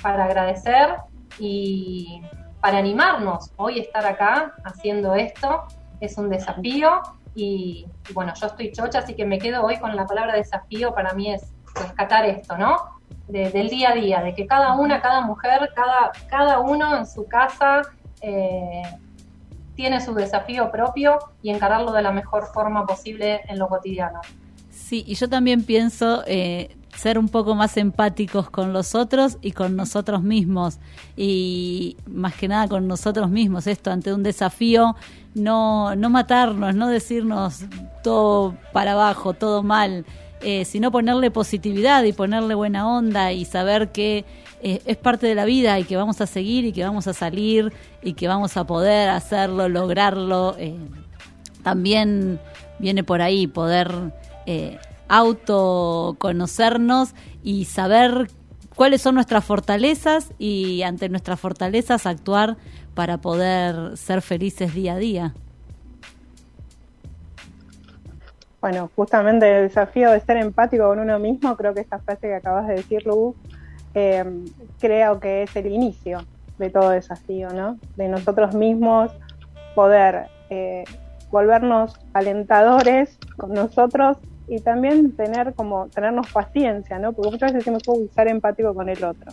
para 0.00 0.24
agradecer 0.24 0.94
y 1.40 2.22
para 2.60 2.78
animarnos 2.78 3.50
hoy 3.56 3.80
estar 3.80 4.06
acá 4.06 4.54
haciendo 4.64 5.14
esto 5.16 5.64
es 6.00 6.16
un 6.16 6.30
desafío 6.30 7.02
y, 7.34 7.86
bueno, 8.12 8.32
yo 8.40 8.46
estoy 8.46 8.70
chocha, 8.70 9.00
así 9.00 9.14
que 9.14 9.24
me 9.24 9.38
quedo 9.38 9.64
hoy 9.64 9.78
con 9.78 9.96
la 9.96 10.06
palabra 10.06 10.34
desafío, 10.34 10.94
para 10.94 11.12
mí 11.14 11.32
es 11.32 11.52
rescatar 11.74 12.24
esto, 12.26 12.56
¿no? 12.56 12.94
del 13.26 13.68
día 13.68 13.90
a 13.90 13.94
día, 13.94 14.22
de 14.22 14.34
que 14.34 14.46
cada 14.46 14.74
una, 14.74 15.00
cada 15.00 15.22
mujer, 15.22 15.72
cada, 15.74 16.12
cada 16.28 16.60
uno 16.60 16.96
en 16.96 17.06
su 17.06 17.26
casa 17.26 17.82
eh, 18.20 18.82
tiene 19.74 20.00
su 20.00 20.14
desafío 20.14 20.70
propio 20.70 21.18
y 21.42 21.50
encararlo 21.50 21.92
de 21.92 22.02
la 22.02 22.12
mejor 22.12 22.46
forma 22.52 22.86
posible 22.86 23.40
en 23.48 23.58
lo 23.58 23.68
cotidiano. 23.68 24.20
Sí, 24.70 25.04
y 25.06 25.14
yo 25.14 25.28
también 25.28 25.64
pienso 25.64 26.22
eh, 26.26 26.76
ser 26.96 27.18
un 27.18 27.28
poco 27.28 27.54
más 27.54 27.76
empáticos 27.76 28.50
con 28.50 28.72
los 28.72 28.94
otros 28.94 29.38
y 29.40 29.52
con 29.52 29.76
nosotros 29.76 30.22
mismos. 30.22 30.78
Y 31.16 31.96
más 32.06 32.34
que 32.34 32.48
nada 32.48 32.68
con 32.68 32.86
nosotros 32.86 33.30
mismos, 33.30 33.66
esto 33.66 33.90
ante 33.90 34.12
un 34.12 34.22
desafío 34.22 34.94
no, 35.34 35.96
no 35.96 36.10
matarnos, 36.10 36.74
no 36.74 36.88
decirnos 36.88 37.64
todo 38.02 38.54
para 38.72 38.92
abajo, 38.92 39.34
todo 39.34 39.62
mal, 39.62 40.04
eh, 40.42 40.64
sino 40.64 40.90
ponerle 40.90 41.30
positividad 41.30 42.04
y 42.04 42.12
ponerle 42.12 42.54
buena 42.54 42.88
onda 42.88 43.32
y 43.32 43.44
saber 43.44 43.90
que 43.90 44.24
eh, 44.64 44.82
es 44.84 44.96
parte 44.96 45.28
de 45.28 45.36
la 45.36 45.44
vida 45.44 45.78
y 45.78 45.84
que 45.84 45.96
vamos 45.96 46.20
a 46.20 46.26
seguir 46.26 46.64
y 46.64 46.72
que 46.72 46.82
vamos 46.82 47.06
a 47.06 47.12
salir 47.12 47.72
y 48.02 48.14
que 48.14 48.26
vamos 48.26 48.56
a 48.56 48.64
poder 48.64 49.10
hacerlo, 49.10 49.68
lograrlo. 49.68 50.56
Eh, 50.58 50.74
también 51.62 52.40
viene 52.80 53.04
por 53.04 53.22
ahí 53.22 53.46
poder 53.46 54.12
autoconocernos 55.08 57.14
y 57.42 57.64
saber 57.66 58.28
cuáles 58.74 59.02
son 59.02 59.14
nuestras 59.14 59.44
fortalezas 59.44 60.32
y 60.38 60.82
ante 60.82 61.08
nuestras 61.08 61.40
fortalezas 61.40 62.06
actuar 62.06 62.56
para 62.94 63.18
poder 63.18 63.96
ser 63.96 64.22
felices 64.22 64.74
día 64.74 64.94
a 64.94 64.96
día. 64.96 65.34
Bueno, 68.60 68.90
justamente 68.96 69.58
el 69.58 69.68
desafío 69.68 70.10
de 70.10 70.20
ser 70.20 70.38
empático 70.38 70.88
con 70.88 70.98
uno 70.98 71.18
mismo, 71.18 71.54
creo 71.54 71.74
que 71.74 71.80
esta 71.80 71.98
frase 71.98 72.28
que 72.28 72.34
acabas 72.34 72.66
de 72.66 72.76
decir, 72.76 73.06
Lu, 73.06 73.34
eh, 73.94 74.24
creo 74.80 75.20
que 75.20 75.42
es 75.42 75.56
el 75.56 75.66
inicio 75.66 76.24
de 76.58 76.70
todo 76.70 76.90
desafío, 76.90 77.50
¿no? 77.50 77.78
De 77.96 78.08
nosotros 78.08 78.54
mismos 78.54 79.10
poder 79.74 80.26
eh, 80.50 80.84
volvernos 81.30 81.98
alentadores 82.12 83.18
con 83.36 83.52
nosotros 83.52 84.18
y 84.46 84.60
también 84.60 85.16
tener 85.16 85.54
como 85.54 85.88
tenernos 85.88 86.30
paciencia, 86.32 86.98
¿no? 86.98 87.12
Porque 87.12 87.30
muchas 87.30 87.52
veces 87.52 87.64
decimos, 87.64 87.82
uy, 87.88 88.08
ser 88.14 88.28
empático 88.28 88.74
con 88.74 88.88
el 88.88 89.02
otro. 89.04 89.32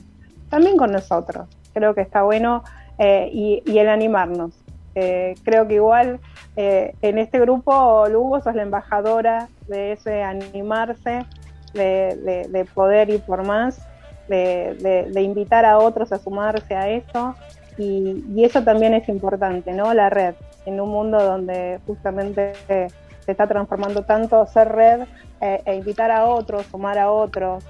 También 0.49 0.78
con 0.78 0.91
nosotros. 0.91 1.47
Creo 1.74 1.93
que 1.93 2.01
está 2.01 2.24
bueno 2.24 2.64
eh, 2.97 3.30
y, 3.32 3.78
el 3.78 3.89
animarnos. 3.89 4.53
Eh, 4.95 5.36
creo 5.43 5.68
que 5.68 5.76
igual 5.76 6.20
eh, 6.55 6.93
en 7.01 7.18
este 7.18 7.39
grupo, 7.39 8.05
Lugo, 8.09 8.41
sos 8.41 8.55
la 8.55 8.64
embajadora 8.64 9.47
de 9.68 9.93
ese 9.93 10.24
animarse, 10.24 11.26
de, 11.74 12.68
poder 12.74 13.09
ir 13.09 13.22
por 13.22 13.45
más, 13.45 13.82
de, 14.28 15.12
invitar 15.22 15.66
a 15.66 15.78
otros 15.78 16.12
a 16.12 16.20
sumarse 16.20 16.76
a 16.76 16.90
eso. 16.90 17.36
Y, 17.78 18.44
eso 18.44 18.64
también 18.64 18.94
es 18.94 19.08
importante, 19.10 19.72
¿no? 19.74 19.94
La 19.94 20.10
red, 20.10 20.36
en 20.66 20.80
un 20.80 20.90
mundo 20.90 21.22
donde 21.24 21.80
justamente 21.88 22.54
se 22.68 22.88
está 23.32 23.48
transformando 23.48 24.04
tanto, 24.04 24.46
ser 24.46 24.70
red 24.70 25.02
eh, 25.40 25.62
e 25.66 25.76
invitar 25.76 26.12
a 26.12 26.26
otros, 26.26 26.66
sumar 26.68 26.98
a 26.98 27.12
otros, 27.12 27.64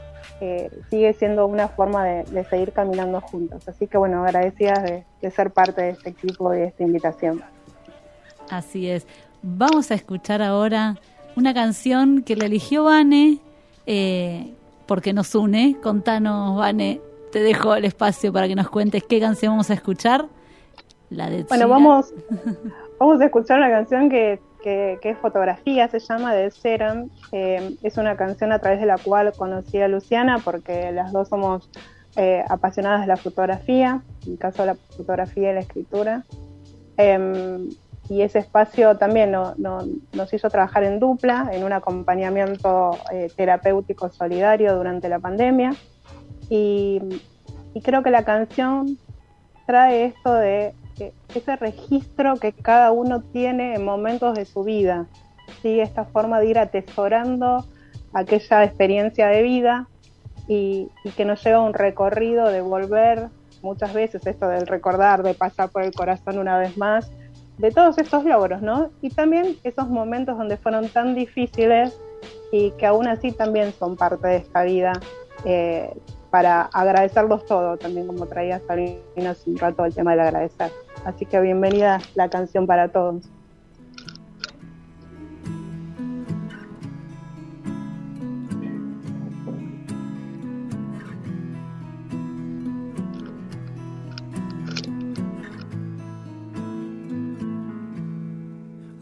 eh, 0.43 0.71
sigue 0.89 1.13
siendo 1.13 1.45
una 1.45 1.67
forma 1.67 2.03
de, 2.03 2.43
seguir 2.45 2.73
caminando 2.73 3.21
juntos. 3.21 3.67
Así 3.67 3.87
que 3.87 3.97
bueno, 3.97 4.23
agradecidas 4.25 4.83
de, 4.83 5.31
ser 5.31 5.51
parte 5.51 5.83
de 5.83 5.89
este 5.91 6.09
equipo 6.09 6.53
y 6.53 6.57
de 6.57 6.65
esta 6.65 6.83
invitación. 6.83 7.43
Así 8.49 8.89
es. 8.89 9.05
Vamos 9.43 9.91
a 9.91 9.93
escuchar 9.93 10.41
ahora 10.41 10.97
una 11.35 11.53
canción 11.53 12.23
que 12.23 12.35
le 12.35 12.47
eligió 12.47 12.85
Vane 12.85 13.39
eh, 13.85 14.53
porque 14.91 15.13
nos 15.13 15.33
une. 15.35 15.77
Contanos, 15.81 16.57
Vane, 16.57 16.99
te 17.31 17.39
dejo 17.39 17.75
el 17.75 17.85
espacio 17.85 18.33
para 18.33 18.49
que 18.49 18.55
nos 18.55 18.69
cuentes 18.69 19.01
qué 19.03 19.21
canción 19.21 19.53
vamos 19.53 19.69
a 19.69 19.73
escuchar. 19.73 20.25
La 21.09 21.29
de 21.29 21.43
bueno, 21.43 21.69
vamos, 21.69 22.13
vamos 22.99 23.21
a 23.21 23.25
escuchar 23.25 23.59
una 23.59 23.69
canción 23.69 24.09
que 24.09 24.41
que, 24.61 24.99
es 25.01 25.17
Fotografía, 25.19 25.87
se 25.87 25.99
llama, 25.99 26.35
de 26.35 26.51
Serum. 26.51 27.09
Eh, 27.31 27.77
es 27.81 27.95
una 27.95 28.17
canción 28.17 28.51
a 28.51 28.59
través 28.59 28.81
de 28.81 28.85
la 28.85 28.97
cual 28.97 29.31
conocí 29.37 29.79
a 29.79 29.87
Luciana 29.87 30.39
porque 30.43 30.91
las 30.91 31.13
dos 31.13 31.29
somos 31.29 31.69
eh, 32.17 32.43
apasionadas 32.49 32.99
de 32.99 33.07
la 33.07 33.15
fotografía, 33.15 34.01
en 34.25 34.33
el 34.33 34.39
caso 34.39 34.63
de 34.63 34.73
la 34.73 34.75
fotografía 34.75 35.51
y 35.51 35.53
la 35.53 35.61
escritura. 35.61 36.25
Em, 36.97 37.69
y 38.11 38.23
ese 38.23 38.39
espacio 38.39 38.97
también 38.97 39.31
nos 39.31 40.33
hizo 40.33 40.49
trabajar 40.49 40.83
en 40.83 40.99
dupla, 40.99 41.47
en 41.53 41.63
un 41.63 41.71
acompañamiento 41.71 42.97
eh, 43.09 43.31
terapéutico 43.37 44.09
solidario 44.09 44.75
durante 44.75 45.07
la 45.07 45.19
pandemia. 45.19 45.73
Y, 46.49 47.01
creo 47.81 48.03
que 48.03 48.09
la 48.09 48.25
canción 48.25 48.97
trae 49.65 50.03
esto 50.03 50.33
de 50.33 50.73
ese 51.33 51.55
registro 51.55 52.35
que 52.35 52.51
cada 52.51 52.91
uno 52.91 53.21
tiene 53.21 53.75
en 53.75 53.85
momentos 53.85 54.35
de 54.35 54.43
su 54.43 54.65
vida, 54.65 55.05
¿sí? 55.61 55.79
esta 55.79 56.03
forma 56.03 56.41
de 56.41 56.47
ir 56.47 56.59
atesorando 56.59 57.65
aquella 58.11 58.65
experiencia 58.65 59.27
de 59.27 59.41
vida 59.41 59.87
y, 60.49 60.89
que 61.15 61.23
nos 61.23 61.41
lleva 61.45 61.59
a 61.59 61.61
un 61.61 61.73
recorrido 61.73 62.49
de 62.49 62.59
volver 62.59 63.29
muchas 63.61 63.93
veces 63.93 64.27
esto 64.27 64.49
del 64.49 64.67
recordar, 64.67 65.23
de 65.23 65.33
pasar 65.33 65.69
por 65.69 65.83
el 65.83 65.93
corazón 65.93 66.39
una 66.39 66.57
vez 66.57 66.75
más, 66.75 67.09
de 67.61 67.71
todos 67.71 67.97
estos 67.99 68.25
logros, 68.25 68.61
¿no? 68.61 68.89
Y 69.01 69.09
también 69.11 69.55
esos 69.63 69.87
momentos 69.87 70.35
donde 70.35 70.57
fueron 70.57 70.89
tan 70.89 71.13
difíciles 71.13 71.95
y 72.51 72.71
que 72.71 72.87
aún 72.87 73.07
así 73.07 73.31
también 73.31 73.71
son 73.71 73.95
parte 73.95 74.27
de 74.27 74.37
esta 74.37 74.63
vida, 74.63 74.93
eh, 75.45 75.93
para 76.31 76.63
agradecerlos 76.73 77.45
todo, 77.45 77.77
también 77.77 78.07
como 78.07 78.25
traía 78.25 78.59
Sabina 78.61 79.29
hace 79.29 79.49
un 79.49 79.57
rato 79.57 79.85
el 79.85 79.93
tema 79.93 80.11
del 80.11 80.21
agradecer. 80.21 80.71
Así 81.05 81.25
que 81.25 81.39
bienvenida 81.39 81.99
la 82.15 82.29
canción 82.29 82.65
para 82.65 82.91
todos. 82.91 83.29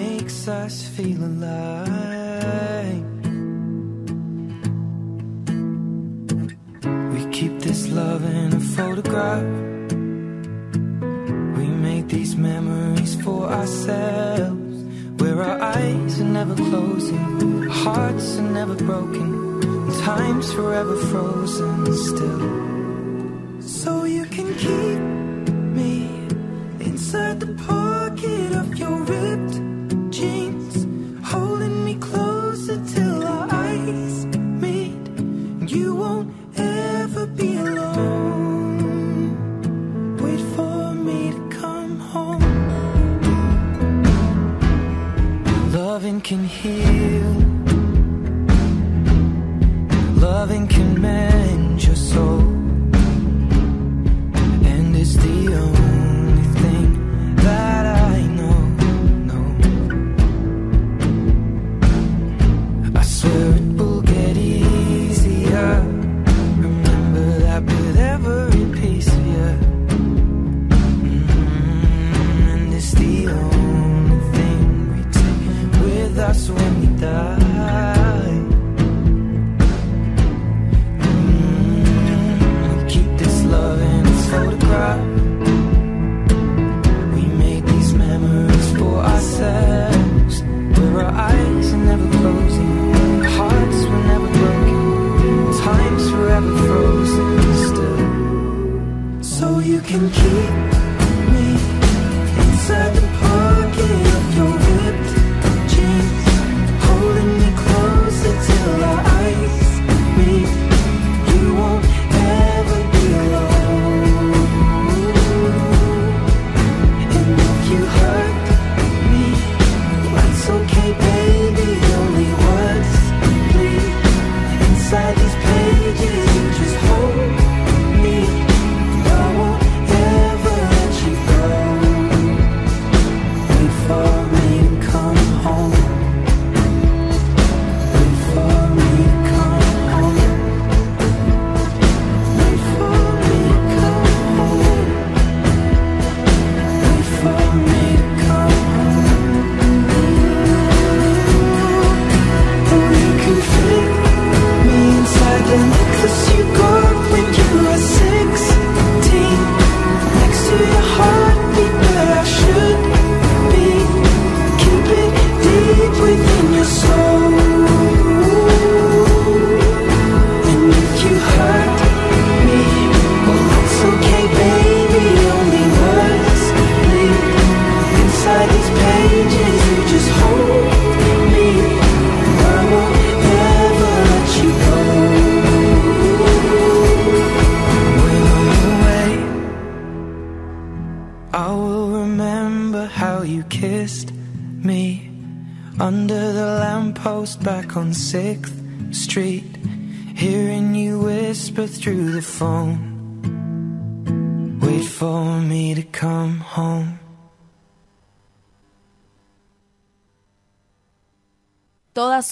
makes 0.00 0.48
us 0.48 0.74
feel 0.96 1.20
alive. 1.32 3.04
We 7.14 7.20
keep 7.36 7.54
this 7.66 7.82
love 8.00 8.22
in 8.24 8.48
a 8.60 8.62
photograph. 8.76 9.50
We 11.58 11.66
make 11.88 12.06
these 12.16 12.34
memories 12.50 13.12
for 13.24 13.42
ourselves. 13.60 14.76
Where 15.20 15.38
our 15.48 15.58
eyes 15.76 16.20
are 16.20 16.32
never 16.40 16.56
closing, 16.68 17.62
hearts 17.84 18.26
are 18.38 18.50
never 18.60 18.76
broken, 18.90 19.28
time's 20.08 20.48
forever 20.52 20.96
frozen 21.10 21.76
still. 22.08 22.44
So 23.80 23.92
you 24.16 24.24
can 24.36 24.48
keep 24.64 25.00
me 25.78 25.96
inside 26.88 27.36
the 27.44 27.52
pocket 27.70 28.48
of 28.62 28.66
your 28.80 28.96
ripped 29.10 29.33
can 46.24 46.42
heal. 46.44 47.13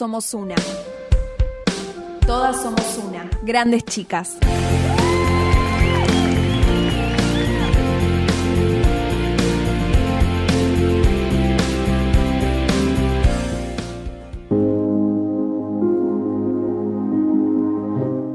Somos 0.03 0.35
una. 0.35 0.57
Todas 2.27 2.61
somos 2.61 2.99
una. 3.07 3.31
Grandes 3.45 3.85
chicas. 3.85 4.37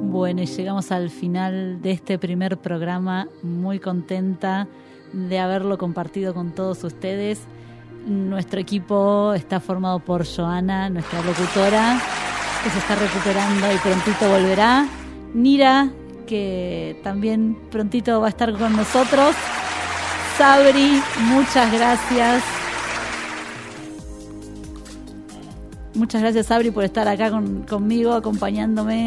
Bueno, 0.04 0.42
y 0.42 0.46
llegamos 0.46 0.94
al 0.94 1.10
final 1.10 1.82
de 1.82 1.92
este 1.92 2.18
primer 2.18 2.58
programa, 2.60 3.28
muy 3.44 3.82
contenta 3.82 4.70
de 5.12 5.38
haberlo 5.38 5.78
compartido 5.78 6.34
con 6.34 6.56
todos 6.56 6.86
ustedes. 6.86 7.42
Nuestro 8.08 8.60
equipo 8.62 9.34
está 9.34 9.60
formado 9.60 10.00
por 10.00 10.26
Joana, 10.26 10.90
nuestra 10.90 11.22
locutora, 11.22 12.00
que 12.64 12.70
se 12.70 12.80
está 12.80 12.96
recuperando 12.96 13.72
y 13.74 13.78
prontito 13.80 14.30
volverá. 14.30 14.88
Nira, 15.34 15.90
que 16.26 17.00
también 17.04 17.58
prontito 17.70 18.22
va 18.22 18.28
a 18.28 18.30
estar 18.30 18.58
con 18.58 18.76
nosotros. 18.78 19.36
Sabri, 20.38 21.02
muchas 21.26 21.72
gracias. 21.74 22.44
Muchas 25.94 26.22
gracias, 26.22 26.46
Sabri, 26.46 26.72
por 26.72 26.86
estar 26.86 27.08
acá 27.10 27.30
con- 27.30 27.64
conmigo, 27.64 28.14
acompañándome. 28.14 29.06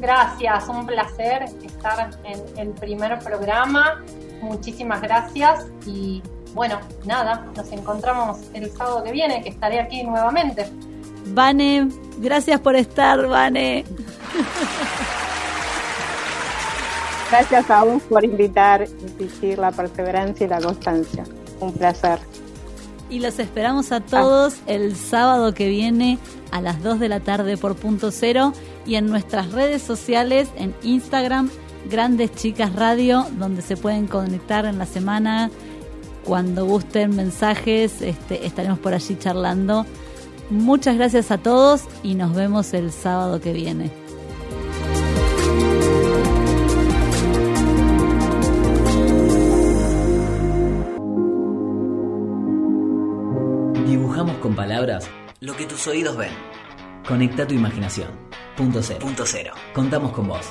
Gracias, 0.00 0.68
un 0.68 0.86
placer 0.86 1.42
estar 1.64 2.10
en 2.24 2.58
el 2.58 2.68
primer 2.74 3.18
programa. 3.18 4.02
Muchísimas 4.40 5.02
gracias 5.02 5.66
y 5.86 6.22
bueno, 6.54 6.80
nada, 7.04 7.46
nos 7.56 7.70
encontramos 7.72 8.38
el 8.54 8.70
sábado 8.70 9.02
que 9.04 9.12
viene, 9.12 9.42
que 9.42 9.50
estaré 9.50 9.80
aquí 9.80 10.02
nuevamente. 10.02 10.66
Vane, 11.28 11.88
gracias 12.18 12.60
por 12.60 12.76
estar, 12.76 13.26
Vane. 13.26 13.84
Gracias 17.30 17.68
a 17.70 17.82
vos 17.82 18.02
por 18.04 18.24
invitar, 18.24 18.86
insistir, 19.02 19.58
la 19.58 19.72
perseverancia 19.72 20.46
y 20.46 20.48
la 20.48 20.60
constancia. 20.60 21.24
Un 21.58 21.72
placer. 21.72 22.20
Y 23.10 23.18
los 23.18 23.38
esperamos 23.40 23.90
a 23.90 24.00
todos 24.00 24.58
el 24.66 24.94
sábado 24.94 25.52
que 25.52 25.68
viene 25.68 26.18
a 26.52 26.60
las 26.60 26.82
2 26.82 27.00
de 27.00 27.08
la 27.08 27.20
tarde 27.20 27.56
por 27.56 27.74
punto 27.74 28.10
cero 28.12 28.52
y 28.84 28.94
en 28.94 29.06
nuestras 29.06 29.52
redes 29.52 29.82
sociales, 29.82 30.48
en 30.56 30.74
Instagram, 30.82 31.50
Grandes 31.90 32.32
Chicas 32.34 32.74
Radio, 32.74 33.26
donde 33.32 33.62
se 33.62 33.76
pueden 33.76 34.06
conectar 34.06 34.64
en 34.64 34.78
la 34.78 34.86
semana. 34.86 35.50
Cuando 36.26 36.66
gusten 36.66 37.14
mensajes, 37.14 38.02
este, 38.02 38.44
estaremos 38.46 38.80
por 38.80 38.92
allí 38.94 39.16
charlando. 39.16 39.86
Muchas 40.50 40.96
gracias 40.96 41.30
a 41.30 41.38
todos 41.38 41.82
y 42.02 42.16
nos 42.16 42.34
vemos 42.34 42.74
el 42.74 42.90
sábado 42.90 43.40
que 43.40 43.52
viene. 43.52 43.92
Dibujamos 53.86 54.36
con 54.38 54.56
palabras. 54.56 55.08
Lo 55.40 55.56
que 55.56 55.66
tus 55.66 55.86
oídos 55.86 56.16
ven. 56.16 56.32
Conecta 57.06 57.46
tu 57.46 57.54
imaginación. 57.54 58.08
Punto 58.56 58.82
cero. 58.82 58.98
Punto 59.00 59.22
cero. 59.24 59.54
Contamos 59.72 60.10
con 60.10 60.26
vos. 60.26 60.46